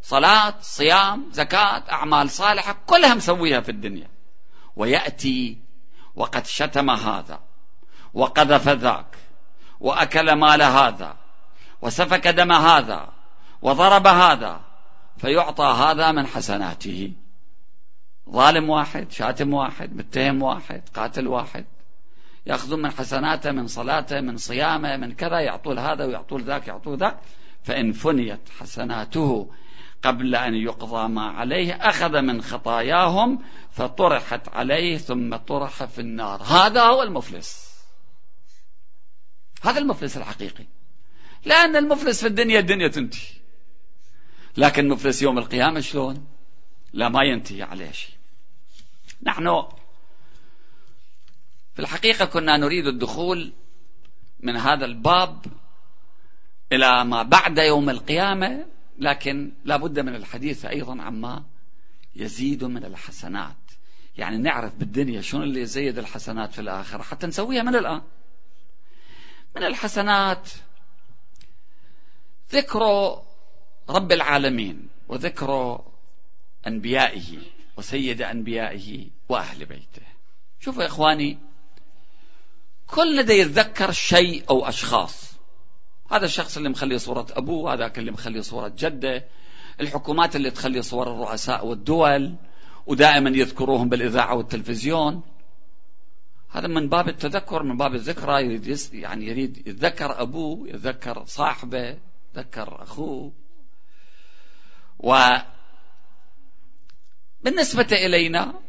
[0.02, 4.08] صلاة صيام زكاة أعمال صالحة كلها مسويها في الدنيا.
[4.76, 5.58] ويأتي
[6.14, 7.40] وقد شتم هذا
[8.14, 9.16] وقذف ذاك
[9.80, 11.16] وأكل مال هذا
[11.82, 13.08] وسفك دم هذا
[13.62, 14.60] وضرب هذا
[15.16, 17.12] فيعطى هذا من حسناته.
[18.30, 21.64] ظالم واحد شاتم واحد متهم واحد قاتل واحد.
[22.46, 27.18] يأخذون من حسناته من صلاته من صيامه من كذا يعطون هذا ويعطون ذاك يعطون ذاك.
[27.62, 29.50] فإن فنيت حسناته
[30.02, 33.38] قبل أن يقضى ما عليه أخذ من خطاياهم
[33.70, 36.42] فطرحت عليه ثم طرح في النار.
[36.42, 37.76] هذا هو المفلس.
[39.62, 40.64] هذا المفلس الحقيقي.
[41.46, 43.28] لأن المفلس في الدنيا الدنيا تنتهي.
[44.56, 46.26] لكن مفلس يوم القيامة شلون؟
[46.92, 48.14] لا ما ينتهي عليه شيء.
[49.22, 49.66] نحن
[51.74, 53.52] في الحقيقة كنا نريد الدخول
[54.40, 55.46] من هذا الباب
[56.72, 58.66] إلى ما بعد يوم القيامة
[58.98, 61.44] لكن لا بد من الحديث أيضا عما
[62.16, 63.56] يزيد من الحسنات.
[64.18, 68.02] يعني نعرف بالدنيا شنو اللي يزيد الحسنات في الآخرة حتى نسويها من الآن.
[69.56, 70.50] من الحسنات
[72.52, 72.82] ذكر
[73.88, 75.80] رب العالمين وذكر
[76.66, 77.38] أنبيائه
[77.76, 80.02] وسيد أنبيائه وأهل بيته.
[80.60, 81.38] شوفوا يا إخواني
[82.86, 85.32] كل ده يتذكر شيء أو أشخاص.
[86.10, 89.24] هذا الشخص اللي مخلي صورة أبوه هذاك اللي مخلي صورة جده
[89.80, 92.34] الحكومات اللي تخلي صور الرؤساء والدول
[92.86, 95.22] ودائما يذكروهم بالإذاعة والتلفزيون.
[96.50, 101.98] هذا من باب التذكر من باب الذكرى يريد يعني يريد يتذكر أبوه يتذكر صاحبه
[102.36, 103.32] يتذكر أخوه.
[104.98, 105.46] وبالنسبة
[107.92, 108.60] إلينا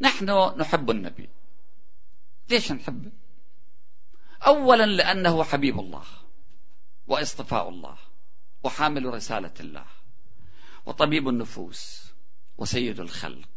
[0.00, 1.28] نحن نحب النبي.
[2.50, 3.10] ليش نحبه
[4.46, 6.04] أولا لأنه حبيب الله
[7.06, 7.96] واصطفاء الله
[8.64, 9.84] وحامل رسالة الله
[10.86, 12.04] وطبيب النفوس
[12.58, 13.48] وسيد الخلق.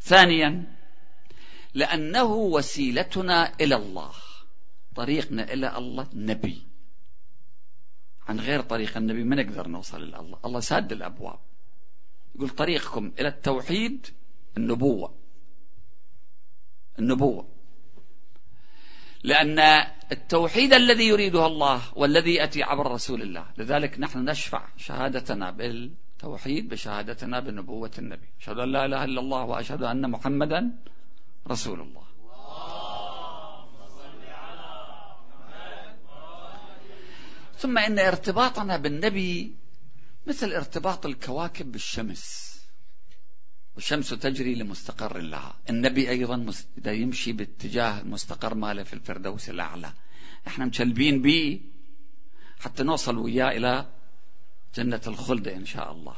[0.00, 0.76] ثانيا
[1.74, 4.12] لأنه وسيلتنا إلى الله
[4.94, 6.66] طريقنا إلى الله نبي.
[8.28, 10.38] عن غير طريق النبي ما نقدر نوصل إلى الله.
[10.44, 11.38] الله ساد الأبواب.
[12.34, 14.06] يقول طريقكم إلى التوحيد
[14.56, 15.14] النبوة.
[16.98, 17.48] النبوة.
[19.22, 19.58] لأن
[20.12, 23.46] التوحيد الذي يريده الله والذي يأتي عبر رسول الله.
[23.58, 28.28] لذلك نحن نشفع شهادتنا بالتوحيد بشهادتنا بنبوة النبي.
[28.40, 30.78] أشهد أن لا إله إلا الله وأشهد أن محمدا
[31.48, 32.05] رسول الله.
[37.58, 39.54] ثم إن ارتباطنا بالنبي
[40.26, 42.56] مثل ارتباط الكواكب بالشمس.
[43.74, 45.54] والشمس تجري لمستقر لها.
[45.70, 49.92] النبي أيضا إذا يمشي باتجاه المستقر ماله في الفردوس الأعلى.
[50.46, 51.60] إحنا مشلبين به
[52.60, 53.86] حتى نوصل وياه إلى
[54.76, 56.16] جنة الخلد إن شاء الله.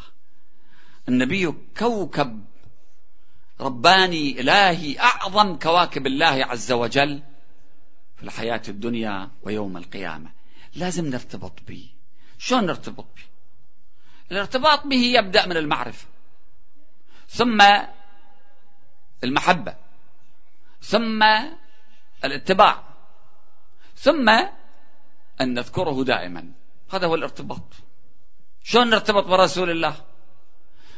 [1.08, 2.44] النبي كوكب
[3.60, 7.22] رباني إلهي أعظم كواكب الله عز وجل
[8.16, 10.37] في الحياة الدنيا ويوم القيامة.
[10.78, 11.88] لازم نرتبط به.
[12.38, 13.22] شلون نرتبط به؟
[14.32, 16.06] الارتباط به يبدأ من المعرفة
[17.28, 17.58] ثم
[19.24, 19.76] المحبة
[20.82, 21.22] ثم
[22.24, 22.84] الاتباع
[23.96, 24.28] ثم
[25.40, 26.52] أن نذكره دائما.
[26.92, 27.62] هذا هو الارتباط.
[28.62, 30.04] شلون نرتبط برسول الله؟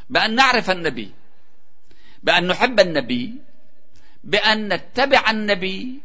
[0.09, 1.13] بأن نعرف النبي
[2.23, 3.35] بأن نحب النبي
[4.23, 6.01] بأن نتبع النبي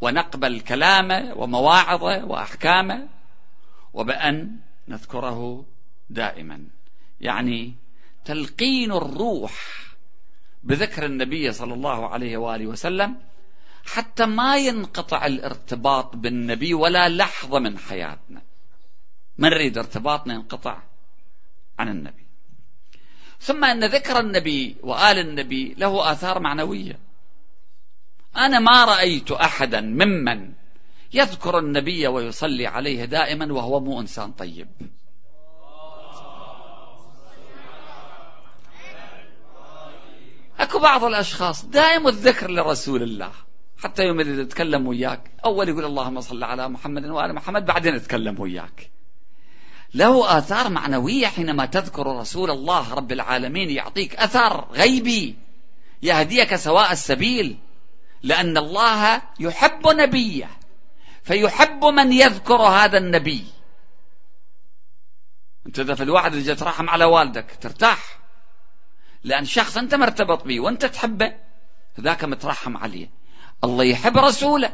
[0.00, 3.08] ونقبل كلامه ومواعظه وأحكامه
[3.94, 4.56] وبأن
[4.88, 5.64] نذكره
[6.10, 6.64] دائما.
[7.20, 7.74] يعني
[8.24, 9.54] تلقين الروح
[10.62, 13.16] بذكر النبي صلى الله عليه وآله وسلم
[13.86, 18.42] حتى ما ينقطع الارتباط بالنبي ولا لحظة من حياتنا.
[19.38, 20.82] ما نريد ارتباطنا ينقطع
[21.78, 22.26] عن النبي.
[23.40, 27.07] ثم أن ذكر النبي وآل النبي له آثار معنوية.
[28.38, 30.52] أنا ما رأيت أحدا ممن
[31.12, 34.68] يذكر النبي ويصلي عليه دائما وهو مو إنسان طيب.
[40.60, 43.30] أكو بعض الأشخاص دائم الذكر لرسول الله.
[43.78, 48.40] حتى يوم اللي يتكلم وياك أول يقول اللهم صل على محمد وآل محمد بعدين يتكلم
[48.40, 48.90] وياك.
[49.94, 55.36] له آثار معنوية حينما تذكر رسول الله رب العالمين يعطيك أثر غيبي
[56.02, 57.58] يهديك سواء السبيل.
[58.22, 60.50] لأن الله يحب نبيه
[61.22, 63.46] فيحب من يذكر هذا النبي.
[65.66, 68.18] أنت إذا في الوعد اللي ترحم على والدك ترتاح
[69.24, 71.34] لأن شخص أنت مرتبط به وأنت تحبه
[72.00, 73.10] ذاك مترحم عليه.
[73.64, 74.72] الله يحب رسوله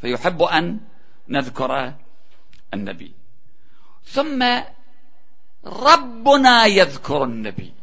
[0.00, 0.80] فيحب أن
[1.28, 1.94] نذكر
[2.74, 3.12] النبي.
[4.04, 4.62] ثم
[5.64, 7.74] ربنا يذكر النبي.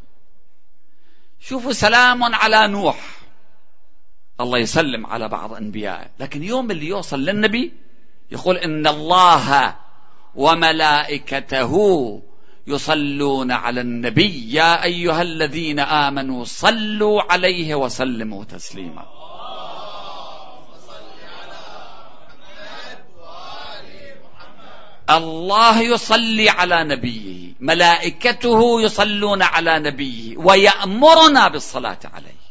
[1.40, 3.21] شوفوا سلام على نوح.
[4.42, 7.74] الله يسلم على بعض انبيائه لكن يوم اللي يوصل للنبي
[8.32, 9.76] يقول إن الله
[10.36, 11.74] وملائكته
[12.68, 14.54] يصلون على النبي.
[14.54, 19.06] يا أيها الذين آمنوا صلوا عليه وسلموا تسليما.
[25.10, 27.54] الله يصلي على نبيه.
[27.60, 30.38] ملائكته يصلون على نبيه.
[30.38, 32.51] ويأمرنا بالصلاة عليه.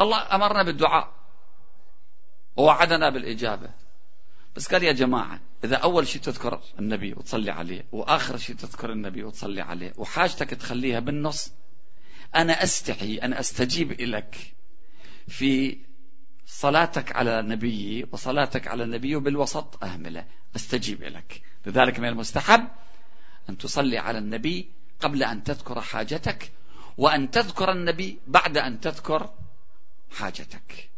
[0.00, 1.12] الله أمرنا بالدعاء.
[2.56, 3.70] ووعدنا بالإجابة.
[4.56, 9.24] بس قال يا جماعة إذا أول شيء تذكر النبي وتصلي عليه وآخر شيء تذكر النبي
[9.24, 11.52] وتصلي عليه وحاجتك تخليها بالنص
[12.34, 14.54] أنا أستحي ان أستجيب لك
[15.28, 15.78] في
[16.46, 20.26] صلاتك على نبيي وصلاتك على النبي بالوسط أهملة.
[20.56, 22.68] أستجيب لك لذلك من المستحب
[23.48, 24.70] أن تصلي على النبي
[25.00, 26.52] قبل أن تذكر حاجتك
[26.98, 29.30] وأن تذكر النبي بعد أن تذكر
[30.12, 30.90] حاجتك.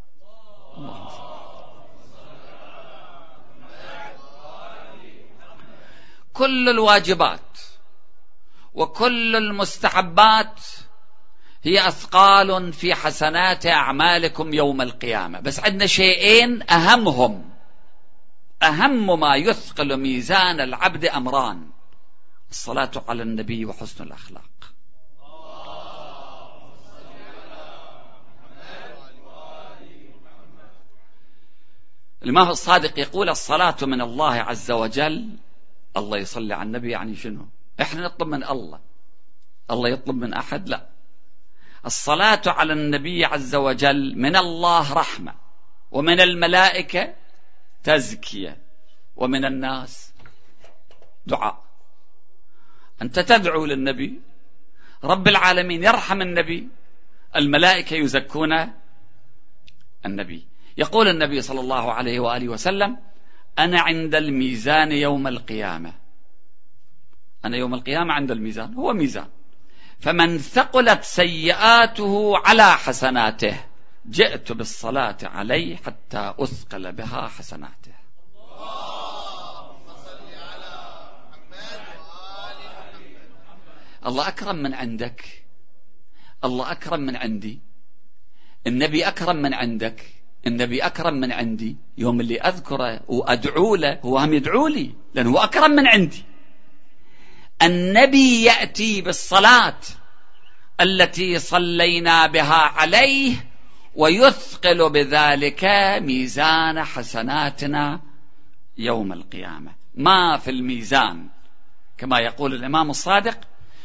[6.32, 7.58] كل الواجبات
[8.74, 10.60] وكل المستحبات
[11.62, 15.40] هي أثقال في حسنات أعمالكم يوم القيامة.
[15.40, 17.50] بس عندنا شيئين أهمهم.
[18.62, 21.70] أهم ما يثقل ميزان العبد أمران.
[22.50, 24.51] الصلاة على النبي وحسن الأخلاق.
[32.24, 35.36] الإمام الصادق يقول الصلاة من الله عز وجل
[35.96, 37.46] الله يصلي على النبي يعني شنو؟
[37.80, 38.80] إحنا نطلب من الله.
[39.70, 40.88] الله يطلب من أحد؟ لا.
[41.86, 45.34] الصلاة على النبي عز وجل من الله رحمة
[45.90, 47.14] ومن الملائكة
[47.84, 48.58] تزكية
[49.16, 50.12] ومن الناس
[51.26, 51.64] دعاء.
[53.02, 54.20] أنت تدعو للنبي
[55.04, 56.68] رب العالمين يرحم النبي
[57.36, 58.72] الملائكة يزكون
[60.06, 60.51] النبي.
[60.76, 62.96] يقول النبي صلى الله عليه وآله وسلم
[63.58, 65.94] أنا عند الميزان يوم القيامة.
[67.44, 69.28] أنا يوم القيامة عند الميزان هو ميزان.
[70.00, 73.64] فمن ثقلت سيئاته على حسناته
[74.10, 77.92] جئت بالصلاة عليه حتى أثقل بها حسناته.
[84.06, 85.44] الله أكرم من عندك.
[86.44, 87.60] الله أكرم من عندي.
[88.66, 90.21] النبي أكرم من عندك.
[90.46, 95.70] النبي أكرم من عندي يوم اللي أذكره وأدعو له هو هم يدعو لي لأنه أكرم
[95.70, 96.24] من عندي.
[97.62, 99.78] النبي يأتي بالصلاة
[100.80, 103.48] التي صلينا بها عليه
[103.94, 105.64] ويثقل بذلك
[106.02, 108.00] ميزان حسناتنا
[108.78, 109.72] يوم القيامة.
[109.94, 111.28] ما في الميزان
[111.98, 113.38] كما يقول الإمام الصادق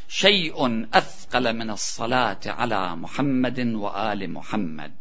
[0.07, 4.93] شيء أثقل من الصلاة على محمد وآل محمد.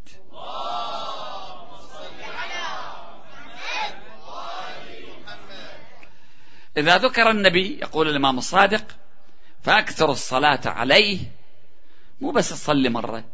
[6.77, 8.85] إذا ذكر النبي يقول الإمام الصادق
[9.63, 11.19] فأكثر الصلاة عليه
[12.21, 13.25] مو بس تصلي مرة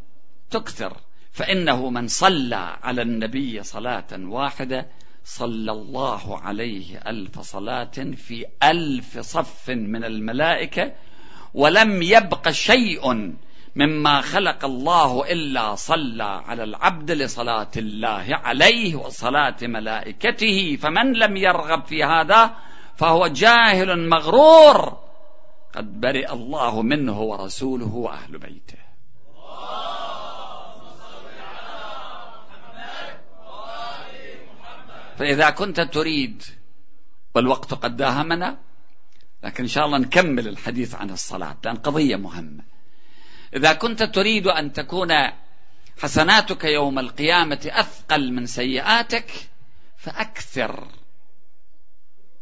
[0.50, 0.96] تكثر.
[1.32, 4.86] فإنه من صلى على النبي صلاة واحدة
[5.24, 10.92] صلى الله عليه ألف صلاة في ألف صف من الملائكة
[11.54, 13.32] ولم يبق شيء
[13.76, 20.76] مما خلق الله إلا صلى على العبد لصلاة الله عليه وصلاة ملائكته.
[20.76, 22.56] فمن لم يرغب في هذا
[22.96, 25.02] فهو جاهل مغرور.
[25.74, 28.78] قد برئ الله منه ورسوله وأهل بيته.
[35.18, 36.42] فإذا كنت تريد
[37.34, 38.58] والوقت قد داهمنا
[39.42, 42.62] لكن إن شاء الله نكمل الحديث عن الصلاة لأن قضية مهمة.
[43.56, 45.12] إذا كنت تريد أن تكون
[46.02, 49.30] حسناتك يوم القيامة أثقل من سيئاتك
[49.96, 50.88] فأكثر.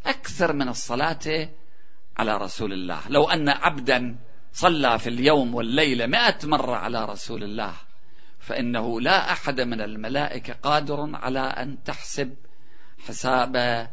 [0.07, 1.49] أكثر من الصلاة
[2.17, 3.01] على رسول الله.
[3.09, 4.17] لو أن عبدا
[4.53, 7.75] صلى في اليوم والليلة مئة مرة على رسول الله
[8.39, 12.35] فإنه لا أحد من الملائكة قادر على أن تحسب
[12.99, 13.87] حساب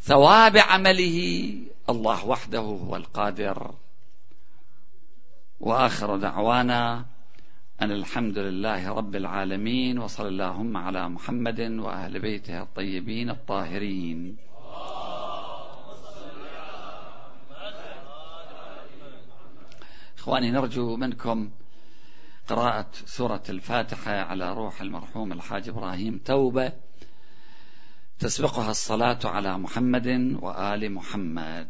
[0.00, 1.52] ثواب عمله.
[1.88, 3.74] الله وحده هو القادر.
[5.60, 7.06] وآخر دعوانا
[7.82, 14.45] أن الحمد لله رب العالمين وصلى اللهم على محمد وأهل بيته الطيبين الطاهرين.
[20.26, 21.50] إخواني نرجو منكم
[22.48, 26.20] قراءة سورة الفاتحة على روح المرحوم الحاج إبراهيم.
[26.24, 26.72] توبة
[28.18, 31.68] تسبقها الصلاة على محمد وآل محمد.